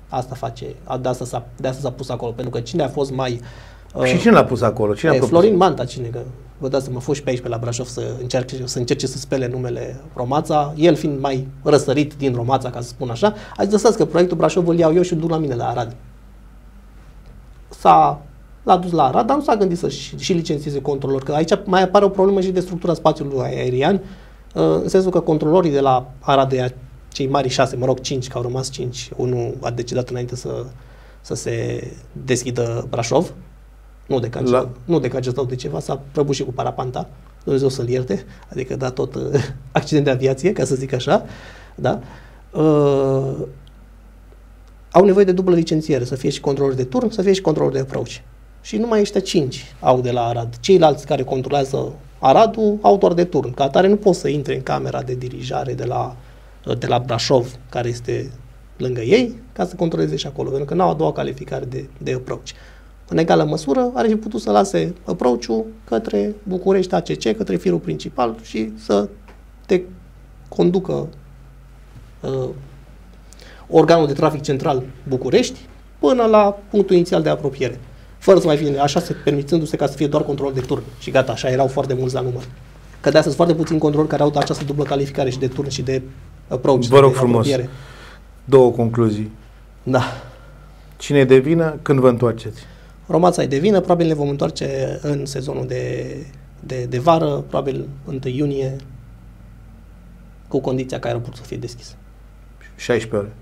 [0.10, 2.88] Asta face, a- de asta, s-a, de asta s-a pus acolo, pentru că cine a
[2.88, 3.42] fost mai...
[3.96, 4.94] uh, Și cine l-a pus acolo?
[4.94, 5.38] Cine a e, propus?
[5.38, 6.20] Florin Manta, cine că
[6.58, 9.08] vă dați să mă fost și pe aici pe la Brașov să încerce, să încerce
[9.08, 13.64] să spele numele Romața, el fiind mai răsărit din Romața, ca să spun așa, a
[13.64, 15.96] zis lăsați că proiectul Brașov îl iau eu și îl duc la mine la Arad.
[17.70, 18.22] S-a
[18.64, 21.52] l-a dus la Arad, dar nu s-a gândit să și, și licențieze controlor, că aici
[21.66, 25.80] mai apare o problemă și de structura spațiului aerian, uh, în sensul că controlorii de
[25.80, 26.76] la Arad, de
[27.16, 30.66] cei mari șase, mă rog cinci, că au rămas cinci, unul a decidat înainte să,
[31.22, 33.34] să se deschidă Brașov,
[34.08, 34.70] nu de că, La- la...
[34.86, 37.10] nu de că a gestat de ceva, s-a prăbușit cu parapanta,
[37.44, 39.24] Dumnezeu să-l ierte, adică da tot uh,
[39.72, 41.26] accident de aviație, ca să zic așa,
[41.76, 42.00] da?
[42.52, 43.34] Uh,
[44.92, 47.72] au nevoie de dublă licențiere, să fie și controlor de turn, să fie și controlor
[47.72, 48.12] de approach.
[48.62, 50.56] Și numai ăștia cinci au de la Arad.
[50.60, 53.54] Ceilalți care controlează Aradul au doar de turn.
[53.54, 56.16] Ca atare nu poți să intre în camera de dirijare de la,
[56.74, 58.32] de la Brașov, care este
[58.78, 62.14] lângă ei, ca să controleze și acolo, pentru că n-au a doua calificare de, de
[62.14, 62.50] approach.
[63.08, 68.36] În egală măsură, ar fi putut să lase approach-ul către București ACC, către firul principal
[68.42, 69.10] și să
[69.66, 69.82] te
[70.48, 71.08] conducă
[72.22, 72.50] uh,
[73.68, 75.60] organul de trafic central București
[76.00, 77.80] până la punctul inițial de apropiere.
[78.18, 80.84] Fără să mai fie, așa se permițându-se ca să fie doar control de turn.
[81.00, 82.44] Și gata, așa erau foarte mulți la număr.
[83.02, 85.82] Că de astăzi foarte puțini control care au această dublă calificare și de turn și
[85.82, 86.02] de
[86.48, 86.86] approach.
[86.86, 87.46] Vă rog de frumos.
[87.48, 87.70] apropiere.
[88.46, 89.32] Două concluzii.
[89.84, 90.02] Da.
[90.98, 92.62] Cine e de vină, când vă întoarceți?
[93.08, 96.16] Romața e de vină, probabil ne vom întoarce în sezonul de,
[96.60, 98.76] de, de vară, probabil 1 iunie,
[100.48, 101.96] cu condiția ca aeroportul să fie deschis.
[102.76, 103.34] 16 ore.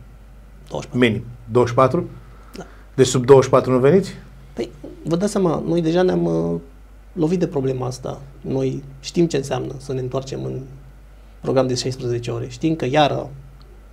[0.69, 0.97] 24.
[0.97, 1.23] Minim.
[1.51, 2.09] 24?
[2.57, 2.65] Da.
[2.95, 4.11] Deci sub 24 nu veniți?
[4.53, 4.69] Păi,
[5.03, 6.59] vă dați seama, noi deja ne-am uh,
[7.13, 8.21] lovit de problema asta.
[8.41, 10.61] Noi știm ce înseamnă să ne întoarcem în
[11.43, 12.47] program de 16 ore.
[12.49, 13.29] Știm că iară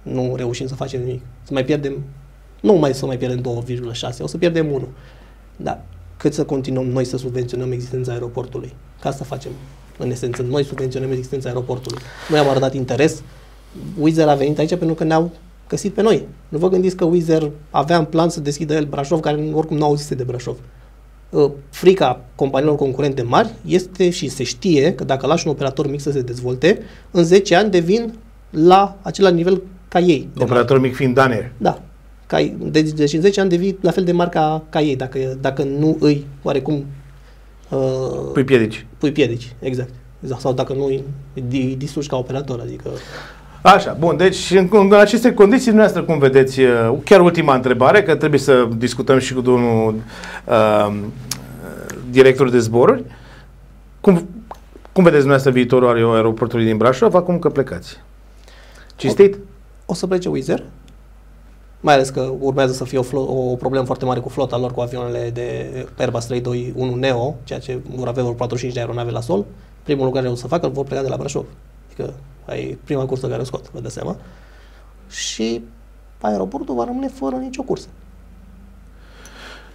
[0.03, 1.23] nu reușim să facem nimic.
[1.43, 2.03] Să mai pierdem,
[2.61, 3.65] nu mai să mai pierdem
[4.11, 4.89] 2,6, o să pierdem 1.
[5.57, 5.85] Dar
[6.17, 8.73] cât să continuăm noi să subvenționăm existența aeroportului?
[9.01, 9.51] Ca asta facem.
[9.99, 12.03] În esență, noi subvenționăm existența aeroportului.
[12.29, 13.23] Noi am arătat interes.
[13.99, 15.31] Wizer a venit aici pentru că ne-au
[15.69, 16.27] găsit pe noi.
[16.49, 19.85] Nu vă gândiți că Wizer avea în plan să deschidă el Brașov, care oricum nu
[19.85, 20.57] auzise de Brașov.
[21.31, 26.01] Uh, Frica companiilor concurente mari este și se știe că dacă lași un operator mic
[26.01, 26.79] să se dezvolte,
[27.11, 28.15] în 10 ani devin
[28.51, 30.21] la același nivel ca ei.
[30.21, 30.51] de mari.
[30.51, 31.51] Operator mic fiind Danair.
[31.57, 31.83] Da.
[32.27, 32.57] Ca, ei.
[32.71, 35.63] deci, deci în 10 ani devii la fel de mari ca, ca ei, dacă, dacă
[35.63, 36.85] nu îi oarecum
[37.69, 38.87] uh, Pui piedici.
[38.99, 39.55] pui piedici.
[39.61, 39.91] Exact.
[40.21, 40.41] exact.
[40.41, 41.05] Sau dacă nu îi,
[41.35, 42.91] îi distrugi ca operator, adică
[43.63, 48.17] Așa, bun, deci în, în aceste condiții dumneavoastră cum vedeți, uh, chiar ultima întrebare, că
[48.17, 49.95] trebuie să discutăm și cu domnul
[50.45, 50.97] uh,
[52.11, 53.05] director de zboruri,
[54.01, 54.29] cum,
[54.93, 57.97] cum vedeți dumneavoastră viitorul aer- aeroportului din Brașov, acum că plecați?
[58.97, 59.39] Cistit?
[59.87, 60.49] o să plece Wizz
[61.81, 64.73] mai ales că urmează să fie o, flo- o problemă foarte mare cu flota lor,
[64.73, 69.21] cu avioanele de Airbus 321 Neo, ceea ce vor avea vreo 45 de aeronave la
[69.21, 69.45] sol.
[69.83, 71.45] Primul lucru care o să facă, îl vor pleca de la Brașov.
[72.01, 74.17] Adică e prima cursă care o scot, vă dați seama.
[75.11, 75.63] Și
[76.21, 77.87] aeroportul va rămâne fără nicio cursă.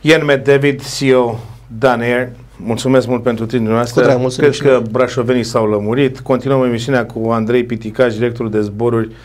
[0.01, 1.39] Ian Matt David, CEO
[1.79, 4.01] Danair, Mulțumesc mult pentru timpul noastră.
[4.01, 4.89] Cu drag, mulțumim Cred și că noi.
[4.91, 6.19] brașovenii s-au lămurit.
[6.19, 9.15] Continuăm emisiunea cu Andrei Piticaș, directorul de zboruri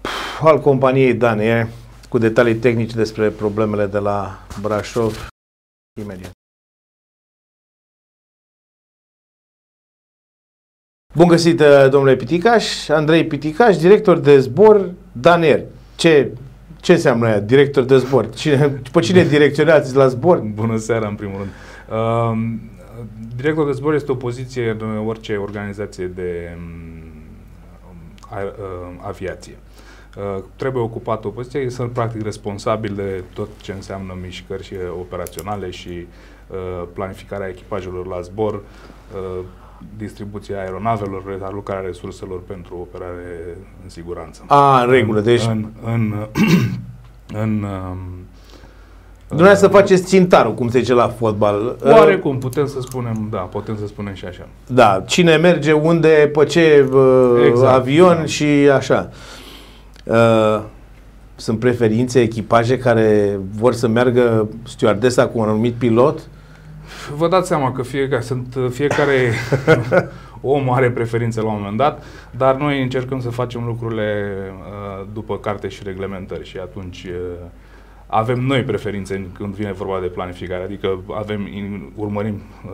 [0.00, 1.68] pf, al companiei Danie,
[2.08, 5.28] cu detalii tehnice despre problemele de la Brașov.
[6.00, 6.35] Imediat.
[11.16, 15.62] Bun găsit, uh, domnule Piticaș, Andrei Piticaș, director de zbor Danier.
[15.94, 16.32] Ce,
[16.80, 18.30] ce înseamnă aia, director de zbor?
[18.34, 20.38] Cine, pe cine direcționați la zbor?
[20.38, 21.50] Bună seara, în primul rând.
[21.88, 22.58] Uh,
[23.36, 27.12] director de zbor este o poziție în orice organizație de um,
[28.30, 29.56] a, uh, aviație.
[30.16, 34.80] Uh, trebuie ocupat o poziție, sunt practic responsabil de tot ce înseamnă mișcări și, uh,
[34.90, 36.06] operaționale și
[36.46, 39.44] uh, planificarea echipajelor la zbor, uh,
[39.96, 44.42] distribuția aeronavelor, alocarea resurselor pentru operare în siguranță.
[44.46, 46.14] A, în regulă, deci În, în,
[47.42, 47.98] în, um,
[49.28, 51.76] Dumneavoastră faceți țintarul, cum se zice la fotbal.
[51.84, 54.48] Oarecum, putem să spunem, da, putem să spunem și așa.
[54.66, 58.24] Da, cine merge, unde, pe ce uh, Exact, avion da.
[58.24, 59.10] și așa.
[60.04, 60.62] Uh,
[61.36, 66.28] sunt preferințe, echipaje care vor să meargă stewardesa cu un anumit pilot?
[67.16, 69.32] Vă dați seama că fiecare, sunt, fiecare
[70.40, 74.32] om are preferințe la un moment dat, dar noi încercăm să facem lucrurile
[75.00, 77.12] uh, după carte și reglementări și atunci uh,
[78.06, 82.34] avem noi preferințe în- când vine vorba de planificare, adică avem, in- urmărim
[82.64, 82.70] uh,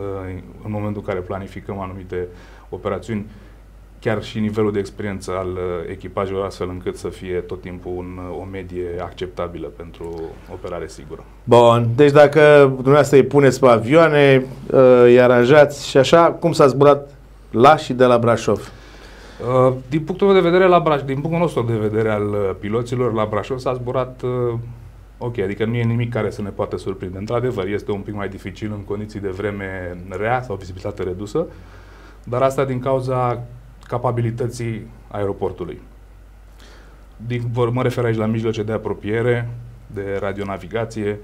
[0.63, 2.27] în momentul în care planificăm anumite
[2.69, 3.25] operațiuni
[4.03, 8.19] chiar și nivelul de experiență al uh, echipajelor astfel încât să fie tot timpul un,
[8.29, 11.23] uh, o medie acceptabilă pentru operare sigură.
[11.43, 16.67] Bun, deci dacă dumneavoastră îi puneți pe avioane, uh, îi aranjați și așa, cum s-a
[16.67, 17.09] zburat
[17.51, 18.71] la și de la Brașov?
[19.67, 22.55] Uh, Din punctul meu de vedere, la Braș, din punctul nostru de vedere al uh,
[22.59, 24.53] piloților, la Brașov s-a zburat uh,
[25.17, 27.17] ok, adică nu e nimic care să ne poată surprinde.
[27.17, 31.45] Într-adevăr, este un pic mai dificil în condiții de vreme rea sau vizibilitate redusă,
[32.23, 33.43] dar asta din cauza
[33.87, 35.81] capabilității aeroportului.
[37.27, 39.49] Din, vor, mă refer aici la mijloace de apropiere,
[39.87, 41.19] de radionavigație,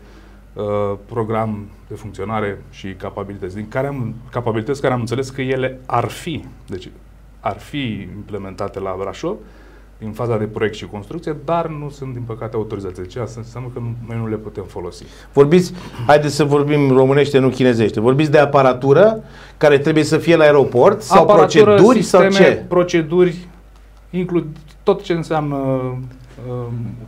[0.53, 5.79] uh, program de funcționare și capabilități, din care am, capabilități care am înțeles că ele
[5.85, 6.89] ar fi, deci
[7.39, 9.37] ar fi implementate la Brașov,
[9.99, 13.01] din faza de proiect și construcție, dar nu sunt, din păcate, autorizați.
[13.01, 15.03] Deci asta înseamnă că nu- noi nu le putem folosi.
[15.33, 15.73] Vorbiți,
[16.07, 17.99] haideți să vorbim românește, nu chinezește.
[17.99, 19.23] Vorbiți de aparatură
[19.57, 22.65] care trebuie să fie la aeroport sau Aparatură, proceduri sisteme, sau ce?
[22.67, 23.47] proceduri,
[24.09, 24.45] includ
[24.83, 26.65] tot ce înseamnă uh,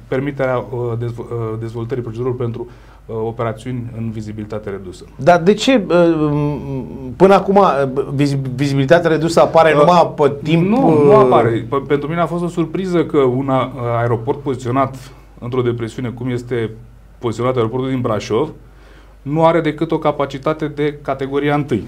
[0.08, 2.72] permiterea uh, dezvo- uh, dezvoltării procedurilor pentru uh,
[3.26, 5.06] operațiuni în vizibilitate redusă.
[5.16, 6.84] Dar de ce uh,
[7.16, 7.84] până acum uh,
[8.14, 10.68] vizi- vizibilitatea redusă apare Uh, numai pe timp?
[10.68, 11.66] Nu, nu uh, apare.
[11.66, 14.96] P- pentru mine a fost o surpriză că un a- aeroport poziționat
[15.40, 16.70] într-o depresiune, cum este
[17.18, 18.50] poziționat aeroportul din Brașov,
[19.22, 21.82] nu are decât o capacitate de categoria 1,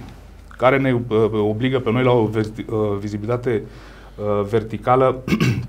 [0.58, 1.18] care ne uh,
[1.50, 3.64] obligă pe noi la o verti- uh, vizibilitate
[4.16, 5.16] uh, verticală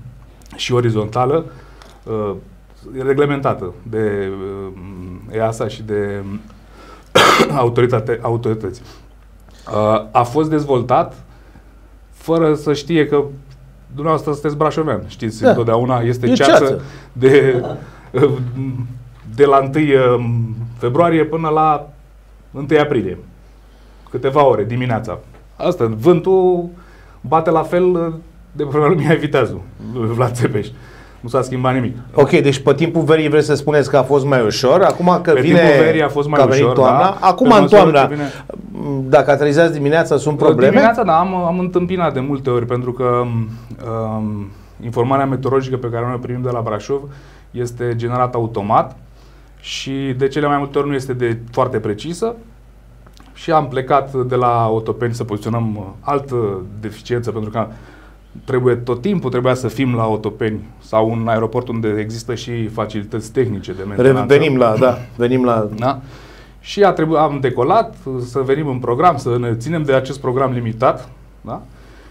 [0.55, 1.45] și orizontală
[2.03, 2.31] uh,
[3.03, 4.71] reglementată de uh,
[5.37, 6.23] EASA și de
[7.55, 8.81] autoritate, autorități.
[9.67, 11.23] Uh, a fost dezvoltat
[12.11, 13.23] fără să știe că
[13.87, 15.03] dumneavoastră sunteți brașovean.
[15.07, 15.43] Știți, Da.
[15.43, 15.49] da.
[15.49, 16.81] întotdeauna este E ceață, ceață.
[17.13, 17.63] de,
[19.35, 19.69] de la
[20.17, 21.89] 1 februarie până la
[22.51, 23.17] 1 aprilie.
[24.09, 25.19] Câteva ore dimineața.
[25.55, 26.69] Asta, vântul
[27.21, 28.13] bate la fel
[28.51, 29.61] de pe lumea Viteazul,
[29.93, 30.67] Vlad Țepeș.
[31.25, 31.97] Nu s-a schimbat nimic.
[32.13, 35.31] Ok, deci pe timpul verii vreți să spuneți că a fost mai ușor, acum că
[35.31, 37.17] Pe vine, timpul verii a fost mai că a venit ușor, toamna, da.
[37.19, 38.31] acum Pe în măsură toamna, ce vine-
[39.09, 40.69] dacă aterizați dimineața, sunt probleme?
[40.71, 44.47] Dimineața, da, am, am întâmpinat de multe ori, pentru că um,
[44.83, 47.01] informarea meteorologică pe care noi o primim de la Brașov
[47.51, 48.97] este generată automat
[49.59, 52.35] și de cele mai multe ori nu este de foarte precisă
[53.33, 56.35] și am plecat de la Otopeni să poziționăm uh, altă
[56.79, 57.67] deficiență, pentru că
[58.43, 63.31] trebuie tot timpul trebuia să fim la Otopeni sau un aeroport unde există și facilități
[63.31, 64.33] tehnice de mentenanță.
[64.33, 65.69] Revenim la, da, venim la...
[65.75, 66.01] Da?
[66.59, 70.19] Și a trebuit, am decolat uh, să venim în program, să ne ținem de acest
[70.19, 71.09] program limitat.
[71.41, 71.61] Da?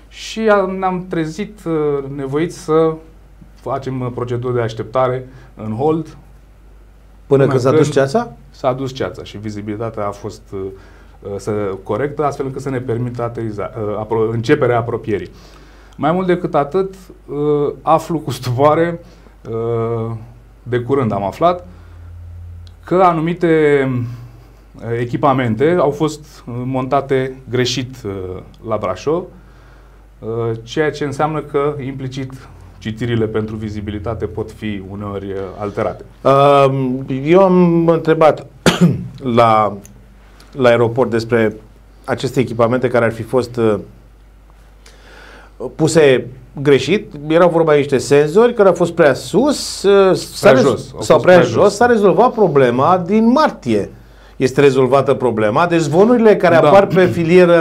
[0.08, 1.72] Și a- ne-am trezit uh,
[2.16, 2.94] nevoiți să
[3.54, 6.04] facem uh, proceduri de așteptare în hold.
[6.06, 6.16] Până
[7.26, 8.32] până când s-a când- dus ceața?
[8.50, 10.60] S-a dus ceața și vizibilitatea a fost uh,
[11.22, 11.50] uh, să,
[11.82, 15.30] corectă, astfel încât să ne permită ateriza, uh, apro- începerea apropierii.
[15.96, 16.94] Mai mult decât atât,
[17.26, 19.00] uh, aflu cu stupoare,
[19.50, 20.16] uh,
[20.62, 21.66] de curând am aflat,
[22.84, 23.88] că anumite
[24.74, 28.12] uh, echipamente au fost uh, montate greșit uh,
[28.68, 29.24] la Brașov,
[30.18, 30.28] uh,
[30.62, 32.32] ceea ce înseamnă că implicit
[32.78, 36.04] citirile pentru vizibilitate pot fi uneori uh, alterate.
[36.68, 38.46] Um, Eu am întrebat
[39.38, 39.76] la
[40.56, 41.56] la aeroport despre
[42.04, 43.74] aceste echipamente care ar fi fost uh,
[45.76, 46.26] puse
[46.62, 47.12] greșit.
[47.28, 50.90] Erau vorba de niște senzori care au fost prea sus uh, s-a Prea rezo- jos,
[50.94, 51.62] au sau fost prea prea jos.
[51.62, 51.74] jos.
[51.74, 53.90] S-a rezolvat problema din martie.
[54.36, 55.66] Este rezolvată problema.
[55.66, 56.68] Deci zvonurile care Da.
[56.68, 57.58] apar pe filieră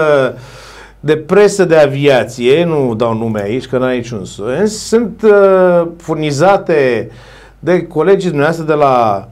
[0.99, 7.10] de presă de aviație, nu dau nume aici, că n-are niciun sens, sunt uh, furnizate
[7.60, 9.28] de colegii dumneavoastră de la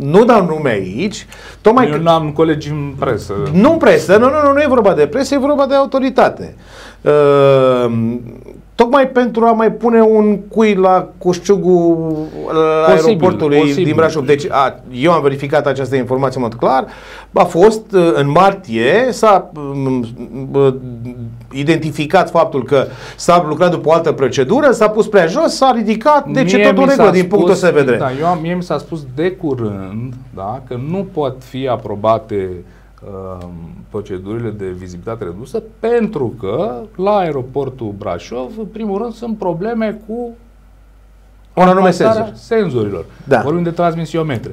[0.00, 1.26] nu dau nume aici,
[1.60, 3.34] tocmai Eu că, n-am colegi în presă.
[3.52, 6.54] nu în presă, nu, nu, nu, nu e vorba de presă, e vorba de autoritate.
[7.00, 7.92] Uh,
[8.74, 13.84] tocmai pentru a mai pune un cui la Cușciugul la Posibil, aeroportului posibil.
[13.84, 14.26] din Brașov.
[14.26, 16.86] Deci a, eu am verificat această informație în mod clar.
[17.32, 20.04] A fost uh, în martie, s-a um,
[20.52, 20.74] uh,
[21.52, 22.86] identificat faptul că
[23.16, 26.64] s-a lucrat după o altă procedură, s-a pus prea jos, s-a ridicat, deci e Mie
[26.64, 27.96] tot în mi s-a regulă din spus- punctul ăsta de vedere.
[27.96, 32.50] Da, eu am, mie mi s-a spus de curând da, că nu pot fi aprobate
[33.04, 33.46] uh,
[33.90, 40.12] procedurile de vizibilitate redusă pentru că la aeroportul Brașov, în primul rând, sunt probleme cu
[41.54, 42.34] Un anume amplasarea senzor.
[42.34, 43.04] senzorilor.
[43.24, 43.40] Da.
[43.40, 44.50] Vorbim de transmisiometre.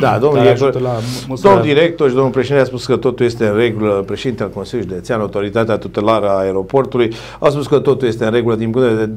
[0.00, 2.86] Da, domnul care director, ajută la mă- măsurarea- domnul director și domnul președinte a spus
[2.86, 7.66] că totul este în regulă, președinte al Consiliului Județean, autoritatea tutelară a aeroportului, au spus
[7.66, 9.10] că totul este în regulă din punct de,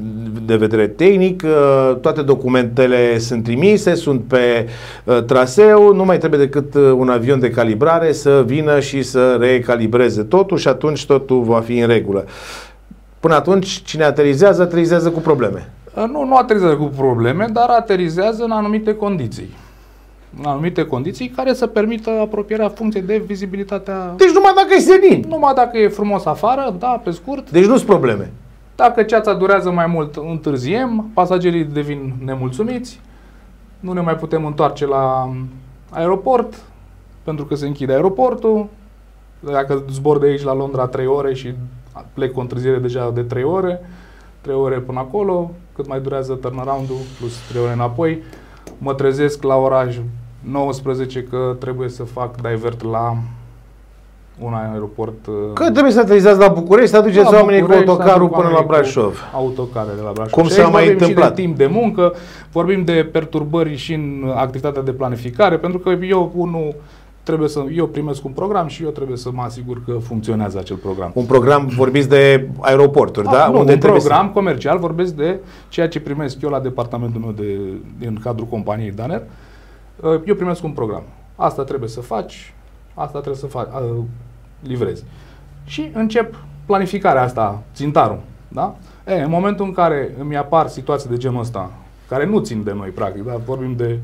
[0.46, 4.68] de vedere tehnic, uh, toate documentele sunt trimise, sunt pe
[5.04, 9.36] uh, traseu, nu mai trebuie decât uh, un avion de calibrare să vină și să
[9.40, 12.24] recalibreze totul și atunci totul va fi în regulă.
[13.20, 15.70] Până atunci, cine aterizează, aterizează cu probleme.
[15.94, 19.56] Uh, Nu, nu aterizează cu probleme, dar aterizează în anumite condiții.
[20.38, 25.24] În anumite condiții care să permită apropierea funcției de vizibilitatea Deci numai dacă e senin.
[25.28, 27.50] Numai dacă e frumos afară, da, pe scurt.
[27.50, 28.32] Deci nu sunt probleme.
[28.74, 33.00] Dacă ceața durează mai mult, întârziem, pasagerii devin nemulțumiți,
[33.80, 35.32] nu ne mai putem întoarce la
[35.90, 36.62] aeroport,
[37.22, 38.66] pentru că se închide aeroportul.
[39.40, 41.54] Dacă zbor de aici la Londra 3 ore și
[42.12, 43.80] plec cu o întârziere deja de 3 ore,
[44.40, 48.22] 3 ore până acolo, cât mai durează turnaround-ul, plus 3 ore înapoi,
[48.78, 49.96] mă trezesc la oraș
[50.50, 53.16] 19 că trebuie să fac divert la
[54.38, 57.90] un aeroport uh, Că trebuie să aterizați la București, să aduceți la oamenii cu București,
[57.90, 59.30] autocarul să până aduc la oamenii cu Brașov.
[59.34, 60.32] Autocare de la Brașov.
[60.32, 61.28] Cum Și s-a aici mai vorbim întâmplat?
[61.28, 62.14] Și de timp de muncă,
[62.52, 66.74] vorbim de perturbări și în activitatea de planificare, pentru că eu, unul,
[67.22, 70.76] trebuie să, eu primesc un program și eu trebuie să mă asigur că funcționează acel
[70.76, 71.10] program.
[71.14, 73.44] Un program, vorbiți de aeroporturi, da?
[73.44, 75.38] Ah, nu, un trebuie program comercial, vorbesc de
[75.68, 77.58] ceea ce primesc eu la departamentul meu de,
[77.98, 79.20] din cadrul companiei Daner.
[79.20, 79.26] Uh,
[80.02, 81.02] Eu primesc un program.
[81.36, 82.54] Asta trebuie să faci,
[82.94, 84.04] asta trebuie să faci, uh,
[84.62, 85.04] livrezi.
[85.64, 86.34] Și încep
[86.66, 88.20] planificarea asta, țintarul.
[88.48, 88.76] Da?
[89.06, 91.70] E, în momentul în care îmi apar situații de genul ăsta,
[92.08, 93.98] care nu țin de noi, practic, dar vorbim de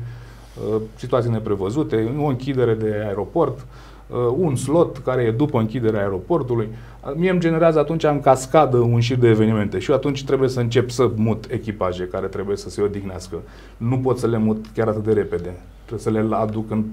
[0.69, 6.67] uh, situații neprevăzute, o închidere de aeroport, uh, un slot care e după închiderea aeroportului,
[7.05, 10.49] uh, mie îmi generează atunci în cascadă un șir de evenimente și eu atunci trebuie
[10.49, 13.35] să încep să mut echipaje care trebuie să se odihnească.
[13.77, 15.53] Nu pot să le mut chiar atât de repede.
[15.91, 16.83] Trebuie să le aduc în,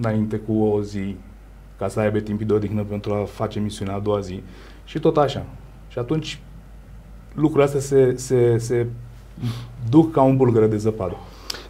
[0.00, 1.16] înainte cu o zi
[1.78, 4.42] ca să aibă timp de odihnă pentru a face misiunea a doua zi.
[4.84, 5.44] Și tot așa.
[5.88, 6.40] Și atunci
[7.34, 8.86] lucrurile astea se, se, se
[9.88, 11.16] duc ca un bulgăre de zăpadă.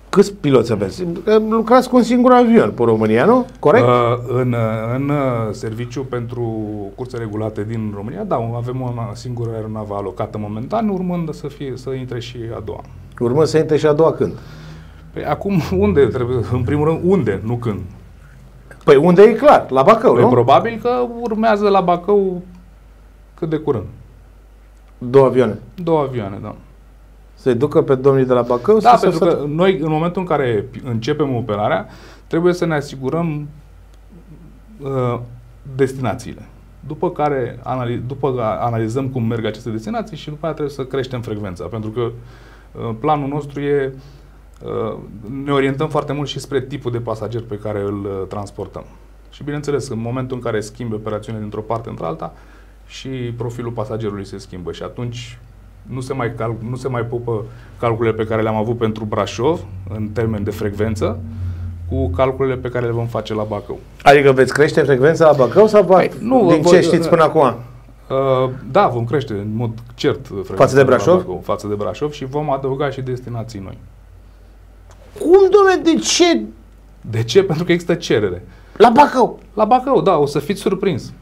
[0.09, 1.05] Câți piloți aveți?
[1.24, 3.47] Că Lucrați cu un singur avion pe România, nu?
[3.59, 3.87] Corect?
[3.87, 3.93] Uh,
[4.28, 5.16] în, uh, în uh,
[5.51, 11.49] serviciu pentru curse regulate din România, da, avem o singură aeronavă alocată momentan, urmând să,
[11.49, 12.80] fie, să intre și a doua.
[13.20, 14.32] Urmă să intre și a doua când?
[15.14, 17.80] Păi acum unde trebuie, în primul rând, unde, nu când?
[18.84, 19.70] Păi unde e clar?
[19.70, 20.28] La Bacău, Păi nu?
[20.28, 22.42] probabil că urmează la Bacău
[23.34, 23.84] cât de curând.
[24.98, 25.58] Două avioane.
[25.74, 26.54] Două avioane, da.
[27.34, 28.78] Să-i ducă pe domnii de la Bacău?
[28.78, 31.86] Da, să pentru să- că noi, în momentul în care începem operarea,
[32.26, 33.48] trebuie să ne asigurăm
[34.82, 35.18] uh,
[35.76, 36.42] destinațiile.
[36.86, 40.84] După care anali- după că analizăm cum merg aceste destinații și după aceea trebuie să
[40.84, 44.00] creștem frecvența, pentru că uh, planul nostru e uh,
[45.44, 48.84] ne orientăm foarte mult și spre tipul de pasager pe care îl uh, transportăm.
[49.30, 52.32] Și bineînțeles, în momentul în care schimbi operațiunea dintr-o parte într-alta,
[52.86, 55.38] și profilul pasagerului se schimbă și atunci
[55.82, 57.44] nu se mai, cal- nu se mai pupă
[57.78, 59.60] calculele pe care le-am avut pentru Brașov,
[59.94, 61.18] în termen de frecvență,
[61.88, 63.78] cu calculele pe care le vom face la Bacău.
[64.02, 67.22] Adică veți crește frecvența la Bacău sau va, Păi, nu, din vă- ce știți până
[67.22, 67.42] acum?
[67.44, 71.16] Uh, da, vom crește în mod cert frecvența Față de la Brașov?
[71.16, 73.78] Bacău, față de Brașov și vom adăuga și destinații noi.
[75.18, 76.40] Cum, domne, de ce?
[77.00, 77.42] De ce?
[77.42, 78.44] Pentru că există cerere.
[78.76, 79.38] La Bacău.
[79.54, 81.12] La Bacău, da, o să fiți surprins.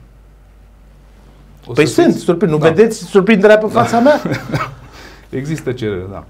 [1.66, 2.52] O Păi să sunt, fiți- surprind.
[2.52, 2.68] Nu da.
[2.68, 4.20] vedeți surprinderea pe fața mea?
[5.30, 6.24] Există cerere, da.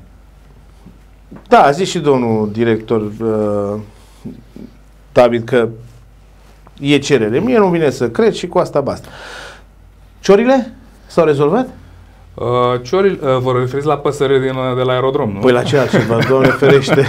[1.48, 3.80] Da, a zis și domnul director uh,
[5.12, 5.68] David că
[6.80, 7.38] e cerere.
[7.40, 9.08] Mie nu vine să cred și cu asta basta.
[10.20, 10.74] Ciorile
[11.06, 11.68] s-au rezolvat?
[12.34, 12.46] Uh,
[12.82, 15.38] cioril, uh, vă referiți la păsări din, uh, de la aerodrom, nu?
[15.40, 17.06] Păi la ce altceva, doamne ferește.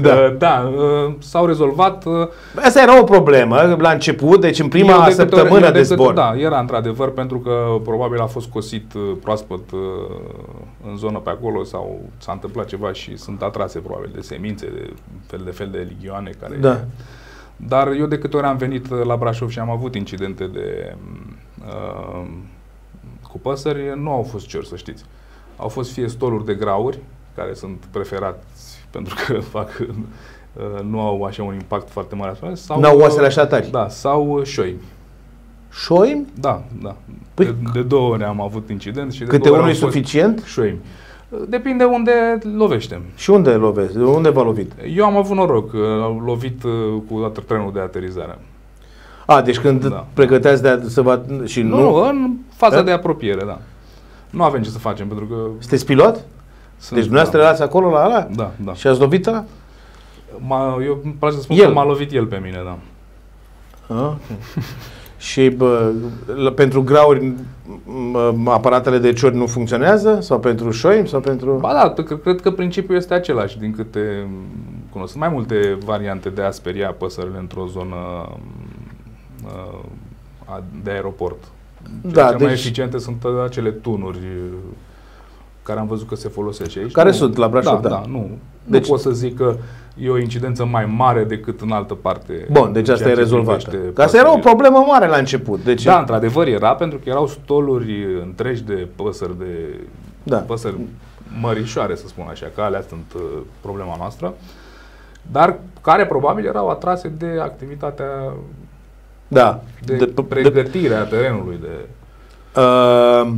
[0.00, 2.04] da, uh, da uh, s-au rezolvat.
[2.04, 2.12] Uh,
[2.64, 5.72] Asta era o problemă la început, deci în eu prima de câte săptămână ori- eu
[5.72, 6.12] de câte- zbor.
[6.12, 9.80] Da, era într-adevăr pentru că probabil a fost cosit uh, proaspăt uh,
[10.90, 14.92] în zonă pe acolo sau s-a întâmplat ceva și sunt atrase probabil de semințe, de
[15.26, 16.56] fel de fel de ligioane care...
[16.60, 16.80] Da.
[17.56, 20.94] Dar eu de câte ori am venit uh, la Brașov și am avut incidente de
[21.66, 22.24] uh,
[23.34, 25.04] cu păsări, nu au fost ciori, să știți.
[25.56, 26.98] Au fost fie stoluri de grauri,
[27.34, 32.54] care sunt preferați pentru că fac, uh, nu au așa un impact foarte mare asupra,
[32.54, 32.80] sau...
[32.80, 33.70] N-au oasele așa tari.
[33.70, 34.76] Da, sau uh, șoi.
[35.72, 36.26] Șoimi?
[36.40, 36.96] Da, da.
[37.34, 39.74] Păi- de, de două ori am avut incident și de Câte două ori unul e
[39.74, 40.42] au fost suficient?
[40.46, 40.78] Șoimi.
[41.48, 43.00] Depinde unde lovește.
[43.16, 43.96] Și unde lovezi?
[43.96, 44.72] Unde v-a lovit?
[44.94, 46.70] Eu am avut noroc, că au lovit uh,
[47.08, 48.38] cu trenul de aterizare.
[49.26, 50.06] A, deci când Da.
[50.14, 51.20] pregăteați de a, să vă...
[51.44, 51.82] Și Nu, nu...
[51.82, 52.82] nu, în faza Da?
[52.82, 53.58] de apropiere, da.
[54.30, 55.34] Nu avem ce să facem, pentru că...
[55.58, 56.14] Sunteți pilot?
[56.76, 57.44] Sunt, Deci dumneavoastră da.
[57.46, 58.28] erați acolo la ala?
[58.34, 58.74] Da, da.
[58.74, 59.44] Și ați lovit ăla?
[60.38, 61.66] M-a, eu îmi place să spun El.
[61.66, 62.78] că m-a lovit el pe mine, da.
[63.94, 64.16] A?
[65.18, 65.92] și bă,
[66.34, 70.18] la, pentru grauri m- aparatele de ciori nu funcționează?
[70.20, 71.08] Sau pentru șoimi?
[71.08, 71.52] Sau pentru...
[71.60, 74.26] Ba da, cred, cred că principiul este același, din câte
[74.90, 75.10] cunosc.
[75.10, 78.38] Sunt mai multe variante de a speria păsările într-o zonă uh, a-
[80.82, 81.44] de aeroport.
[82.00, 84.52] Cele Da, cele mai deci- eficiente sunt acele tunuri uh,
[85.62, 86.92] care am văzut că se folosesc aici.
[86.92, 87.94] Care Nu- sunt la Brașov, Da, da.
[87.94, 88.30] da, nu.
[88.64, 89.56] Deci- nu pot să zic că
[89.98, 92.46] e o incidență mai mare decât în altă parte.
[92.50, 93.64] Bun, deci în asta ceea e ce rezolvată.
[93.68, 94.50] privește Că asta era o păsările.
[94.52, 95.64] problemă mare la început.
[95.64, 99.80] Deci, Da, într-adevăr era, pentru că erau stoluri întregi de păsări, de
[100.22, 100.36] Da.
[100.36, 100.74] păsări
[101.40, 103.22] mărișoare, să spun așa, că alea sunt uh,
[103.60, 104.34] problema noastră,
[105.30, 108.06] dar care probabil erau atrase de activitatea
[109.28, 109.62] da.
[109.84, 111.58] de, de pregătire a terenului.
[111.60, 111.86] De...
[112.60, 113.32] uh,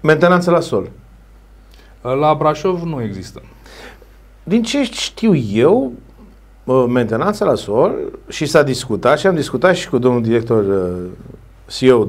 [0.00, 0.90] mentenanță la sol.
[2.00, 3.42] La Brașov nu există.
[4.42, 5.92] Din ce știu eu,
[6.64, 11.10] uh, mentenanța la sol și s-a discutat și am discutat și cu domnul director uh,
[11.66, 12.08] CEO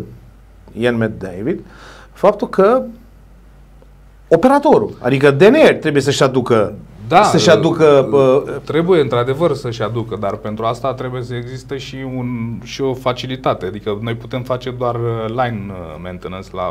[0.71, 1.59] Ian Matt David,
[2.11, 2.83] faptul că
[4.27, 6.73] operatorul, adică DNR trebuie să-și aducă
[7.07, 11.77] Da, să-și aducă uh, uh, trebuie într-adevăr să-și aducă, dar pentru asta trebuie să existe
[11.77, 12.27] și, un,
[12.63, 13.65] și o facilitate.
[13.65, 16.63] Adică noi putem face doar uh, line uh, maintenance la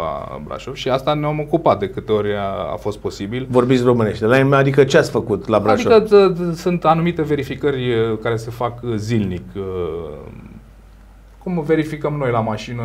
[0.46, 3.46] Brașov și asta ne-am ocupat de câte ori a, a fost posibil.
[3.50, 4.26] vorbiți românește.
[4.26, 5.92] La, adică ce ați făcut la Brașov?
[5.92, 9.42] Adică d- d- sunt anumite verificări uh, care se fac uh, zilnic.
[11.44, 12.82] Uh, Cum verificăm noi la mașină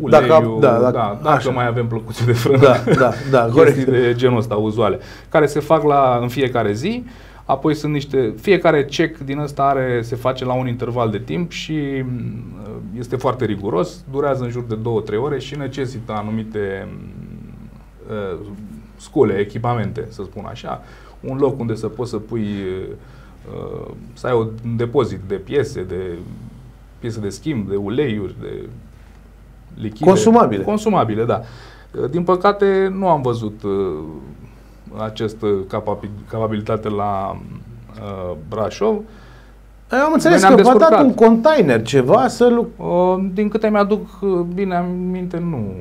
[0.00, 1.50] uleiul, Dacă- da, dacă- da, dacă așa.
[1.50, 2.58] mai avem plăcuțe de frână.
[2.58, 3.90] Da, da, da, chestii corect.
[4.06, 7.04] de genul ăsta uzuale, care se fac la, în fiecare zi,
[7.44, 11.50] apoi sunt niște, fiecare check din ăsta are, se face la un interval de timp
[11.50, 12.42] și mm,
[12.98, 14.78] este foarte riguros, durează în jur de
[15.16, 17.08] 2-3 ore și necesită anumite mm,
[18.32, 18.38] uh,
[18.96, 20.82] scule, echipamente, să spun așa,
[21.20, 22.46] un loc unde să poți să pui,
[23.54, 26.18] uh, să ai un depozit de piese, de
[26.98, 28.68] piese de schimb, de uleiuri, de
[29.74, 30.04] lichide.
[30.10, 30.62] Consumabile.
[30.62, 31.40] Consumabile, da.
[32.10, 34.04] Din păcate, nu am văzut uh,
[35.04, 37.36] această capabil- capabilitate la
[38.00, 38.94] uh, Brașov.
[39.92, 41.04] Eu am înțeles Noi că ne-am v-a dat descurcat.
[41.04, 45.74] un container, ceva, să lu- Uh, din câte mi-aduc uh, bine aminte, nu.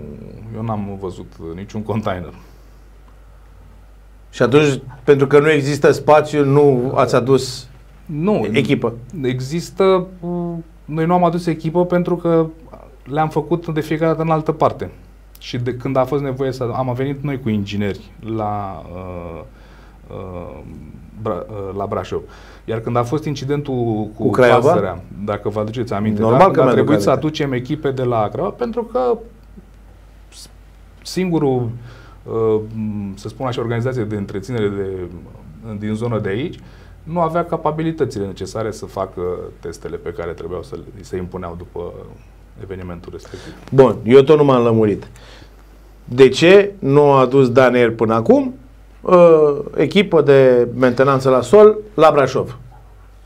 [0.56, 2.34] Eu n-am văzut uh, niciun container.
[4.30, 7.68] Și atunci, pentru că nu există spațiu, nu ați adus
[8.06, 8.48] Nu.
[8.52, 8.94] echipă.
[9.22, 10.06] Există...
[10.20, 10.47] uh,
[10.88, 12.46] Noi nu am adus echipă pentru că
[13.04, 14.90] le-am făcut de fiecare dată în altă parte.
[15.40, 16.70] Și de când a fost nevoie să...
[16.74, 19.42] Am venit noi cu ingineri la, uh,
[20.10, 20.60] uh,
[21.22, 22.22] Bra, uh, la Brașov.
[22.66, 23.74] Iar când a fost incidentul
[24.16, 24.68] cu, Cu Craiova?
[24.68, 26.46] pasărea, dacă vă aduceți aminte, Normal da?
[26.46, 27.26] că când a mi-aduc trebuit să aminte.
[27.28, 29.18] aducem echipe de la Craiova, pentru că
[30.30, 30.50] s-
[31.02, 31.70] singurul,
[32.24, 35.08] uh, m, să spun așa, organizație de întreținere de,
[35.80, 36.60] din zona de aici,
[37.12, 39.22] nu avea capabilitățile necesare să facă
[39.60, 41.94] testele pe care trebuiau să le se impuneau după
[42.64, 43.54] evenimentul respectiv.
[43.72, 45.08] Bun, eu tot nu m-am lămurit.
[46.04, 48.54] De ce nu a adus Daniel până acum
[49.02, 52.58] uh, echipă de mentenanță la sol la Brașov?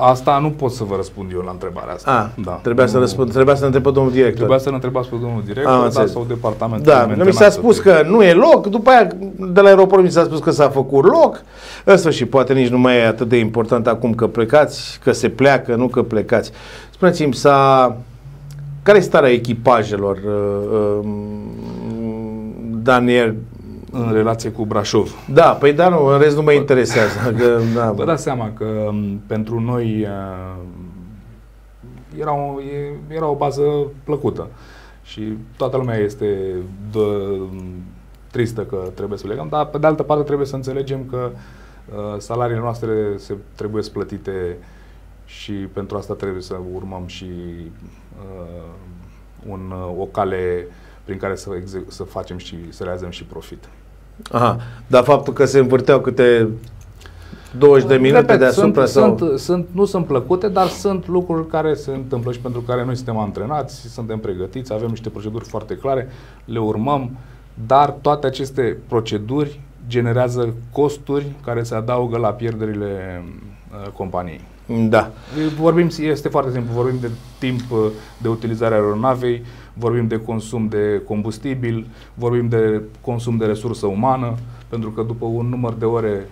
[0.03, 2.31] Asta nu pot să vă răspund eu la întrebarea asta.
[2.45, 4.35] A, trebuia să răspund, trebuia să întreb pe domnul director.
[4.37, 6.11] Trebuia să ne întrebați pe domnul Am director da, înțeles.
[6.11, 8.89] sau departamentul Da, de nu mi s-a mentenanță spus pe- că nu e loc, după
[8.89, 9.07] aia
[9.53, 11.43] de la aeroport mi s-a spus că s-a făcut loc.
[11.83, 15.29] În sfârșit, poate nici nu mai e atât de important acum că plecați, că se
[15.29, 16.51] pleacă, nu că plecați.
[16.91, 17.95] Spuneți-mi, s-a...
[18.83, 21.07] care e starea echipajelor, uh, uh,
[22.83, 23.35] Daniel?
[23.91, 25.15] În relație cu Brașov.
[25.33, 27.31] Da, păi da, nu, în rest nu mă interesează.
[27.39, 30.57] Că, da, Vă dați seama că m, pentru noi uh,
[32.19, 33.61] era o, e, era o bază
[34.03, 34.47] plăcută.
[35.03, 36.55] Și toată lumea este
[36.91, 37.37] dă,
[38.31, 42.15] tristă că trebuie să plecăm, dar pe de altă parte trebuie să înțelegem că uh,
[42.17, 44.57] salariile noastre se trebuie plătite
[45.25, 47.29] și pentru asta trebuie să urmăm și
[48.21, 48.63] uh,
[49.47, 50.67] un, o cale
[51.03, 53.69] prin care să, exec- să facem și să realizăm și profit.
[54.31, 54.57] Aha,
[54.87, 56.47] dar faptul că se învârteau câte
[57.57, 59.27] 20 de minute Repet, deasupra sunt, sau...
[59.27, 62.95] sunt, sunt, nu sunt plăcute, dar sunt lucruri care se întâmplă și pentru care noi
[62.95, 66.07] suntem antrenați, suntem pregătiți, avem niște proceduri foarte clare,
[66.45, 67.09] le urmăm,
[67.67, 73.23] dar toate aceste proceduri generează costuri care se adaugă la pierderile
[73.71, 74.41] uh, companiei.
[74.89, 75.11] Da.
[75.59, 77.09] Vorbim, este foarte simplu, vorbim de
[77.39, 77.79] timp uh,
[78.21, 79.43] de utilizare a aeronavei,
[79.81, 84.35] vorbim de consum de combustibil, vorbim de consum de resursă umană,
[84.69, 86.27] pentru că după un număr de ore,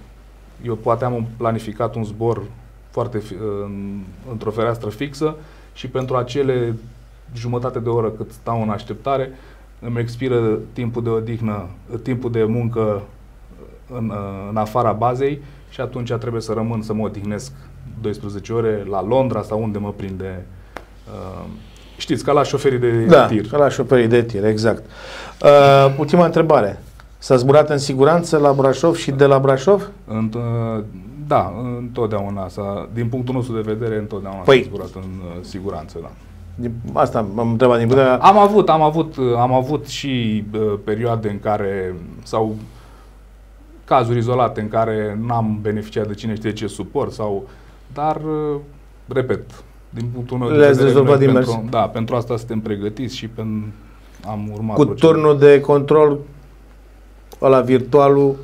[0.65, 2.41] eu poate am planificat un zbor
[2.89, 3.33] foarte fi-
[3.63, 3.99] în,
[4.31, 5.35] într-o fereastră fixă
[5.73, 6.75] și pentru acele
[7.33, 9.31] jumătate de oră cât stau în așteptare,
[9.79, 11.69] îmi expiră timpul de odihnă,
[12.03, 13.01] timpul de muncă
[13.91, 14.11] în,
[14.49, 17.51] în afara bazei și atunci trebuie să rămân să mă odihnesc
[18.01, 20.45] 12 ore la Londra sau unde mă prinde.
[21.07, 21.45] Uh,
[21.99, 23.47] știți, ca la șoferii de Da, tir.
[23.51, 24.83] ca la șoferii de tir, exact.
[25.43, 26.79] Uh, ultima întrebare.
[27.17, 29.89] S-a zburat în siguranță la Brașov și de la Brașov?
[30.07, 30.83] În, uh,
[31.27, 35.97] da, întotdeauna s-a, din punctul nostru de vedere, întotdeauna Păi- s-a zburat în uh, siguranță,
[36.01, 36.09] da.
[36.55, 38.15] Din- Asta m-am întrebat din putea...
[38.15, 42.55] Am avut, am avut, uh, am avut și uh, perioade în care sau
[43.85, 47.47] cazuri izolate în care n-am beneficiat de cine știe ce suport sau
[47.93, 48.59] dar uh,
[49.07, 49.41] repet,
[49.89, 51.69] din punctul meu de Le-ați vedere, rezolvat noi din pentru, mers.
[51.69, 53.71] da, pentru asta suntem pregătiți și pen,
[54.27, 55.11] am urmat Cu procedura.
[55.13, 56.19] turnul de control
[57.39, 58.35] la virtualul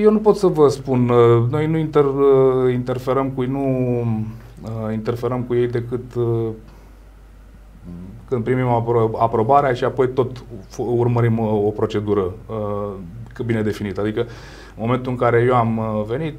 [0.00, 3.60] Eu nu pot să vă spun, uh, noi nu inter, uh, interferăm cu ei, nu
[4.62, 6.48] uh, interferăm cu ei decât uh,
[8.28, 12.92] când primim apro- aprobarea și apoi tot f- urmărim uh, o procedură uh,
[13.34, 14.00] cât bine definită.
[14.00, 14.26] Adică în
[14.76, 16.34] momentul în care eu am uh, venit,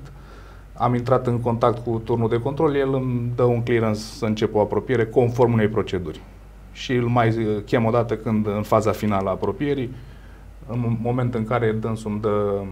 [0.78, 4.56] am intrat în contact cu turnul de control, el îmi dă un clearance să încep
[4.56, 6.22] o apropiere conform unei proceduri.
[6.72, 9.94] Și îl mai uh, chem o dată când în faza finală a apropierii,
[10.68, 12.28] în moment în care dânsul îmi dă
[12.62, 12.68] um,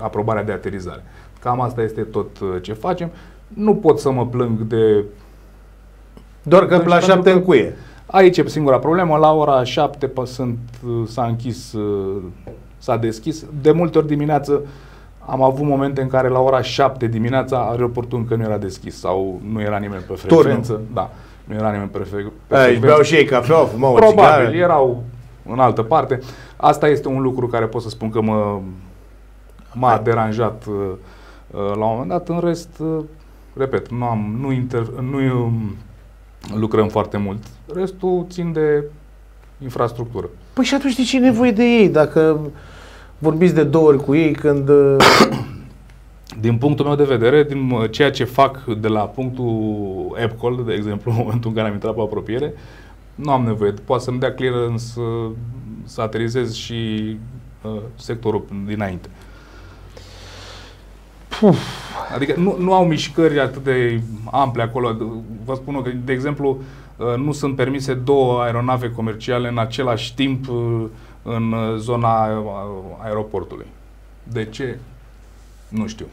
[0.00, 1.02] aprobarea de aterizare.
[1.40, 3.10] Cam asta este tot uh, ce facem.
[3.48, 5.04] Nu pot să mă plâng de...
[6.42, 7.74] doar că Pentru la că- șapte încuie.
[8.06, 12.22] Aici e singura problemă, la ora 7 pă- sunt, uh, s-a închis, uh,
[12.78, 13.44] s-a deschis.
[13.62, 14.62] De multe ori dimineață
[15.30, 19.40] am avut momente în care la ora 7 dimineața aeroportul încă nu era deschis sau
[19.52, 20.80] nu era nimeni pe frecvență.
[20.92, 21.10] Da,
[21.44, 22.86] nu era nimeni pe, fre- pe Aici frecvență.
[22.86, 24.56] beau și ei cafea, fumau o Probabil, țigară.
[24.56, 25.02] erau
[25.50, 26.18] în altă parte.
[26.56, 28.58] Asta este un lucru care pot să spun că mă,
[29.74, 30.74] m-a deranjat uh,
[31.50, 32.28] uh, la un moment dat.
[32.28, 33.04] În rest, uh,
[33.56, 35.76] repet, nu, am, nu, inter, nu um,
[36.54, 37.38] lucrăm foarte mult.
[37.74, 38.84] Restul țin de
[39.62, 40.28] infrastructură.
[40.52, 41.88] Păi și atunci de ce e nevoie de ei?
[41.88, 42.40] Dacă
[43.18, 44.68] vorbiți de două ori cu ei când...
[44.68, 44.96] uh,
[46.40, 50.72] Din punctul meu de vedere, din uh, ceea ce fac de la punctul AppCall, de
[50.72, 52.54] exemplu, în momentul în care am intrat pe apropiere,
[53.14, 53.74] nu am nevoie.
[53.84, 55.00] Poate să-mi dea clearance să,
[55.84, 57.16] să aterizez și
[57.62, 59.08] uh, sectorul dinainte.
[62.14, 64.00] Adică nu, nu au mișcări atât de
[64.30, 64.96] ample acolo.
[65.44, 66.58] Vă spun eu că, de exemplu,
[66.96, 70.84] uh, nu sunt permise două aeronave comerciale în același timp uh,
[71.36, 72.44] în uh, zona uh,
[73.02, 73.66] aeroportului.
[74.22, 74.78] De ce?
[75.68, 76.06] Nu știu.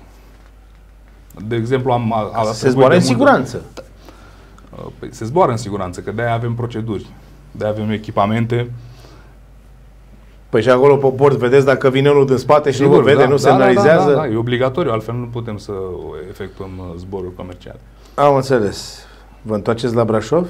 [1.48, 2.14] De exemplu, am...
[2.14, 3.62] A, a, se trebuit zboară de în mult- siguranță.
[4.78, 7.06] Uh, Păi se zboară în siguranță, că de-aia avem proceduri.
[7.52, 8.72] De-aia avem echipamente.
[10.50, 13.26] Păi și acolo pe bord vedeți dacă vine unul din spate și nu vă vede,
[13.26, 14.10] nu semnalizează.
[14.10, 15.72] Da, da, da, e obligatoriu, altfel nu putem să
[16.30, 17.80] efectuăm uh, zboruri comerciale.
[18.16, 19.06] Am înțeles.
[19.42, 20.48] Vă întoarceți la Brașov?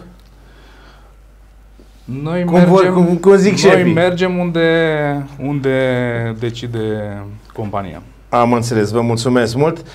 [2.05, 3.93] Noi Cum mergem, vor- cum- cum zic noi șefii.
[3.93, 7.17] mergem unde, unde decide
[7.53, 8.01] compania.
[8.29, 9.85] Am înțeles, vă mulțumesc mult.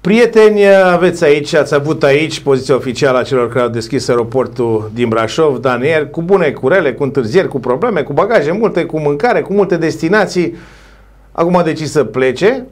[0.00, 5.08] Prieteni, aveți aici, ați avut aici poziția oficială a celor care au deschis aeroportul din
[5.08, 9.40] Brașov, Daniel, cu bune, cu rele, cu întârzieri, cu probleme, cu bagaje multe, cu mâncare,
[9.40, 10.54] cu multe destinații.
[11.32, 12.64] Acum a decis să plece,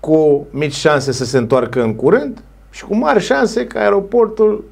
[0.00, 4.64] cu mici șanse să se întoarcă în curând și cu mari șanse ca aeroportul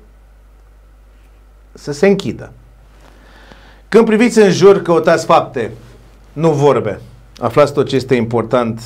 [1.72, 2.52] să se închidă.
[3.94, 5.70] Când priviți în jur, căutați fapte,
[6.32, 7.00] nu vorbe.
[7.38, 8.80] Aflați tot ce este important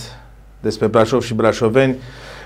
[0.60, 1.96] despre Brașov și brașoveni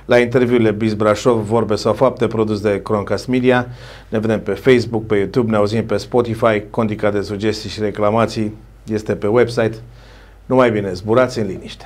[0.04, 3.66] la interviurile Biz Brașov, vorbe sau fapte, produs de Croncast Media.
[4.08, 8.54] Ne vedem pe Facebook, pe YouTube, ne auzim pe Spotify, condica de sugestii și reclamații
[8.92, 9.76] este pe website.
[10.46, 11.84] Numai bine, zburați în liniște!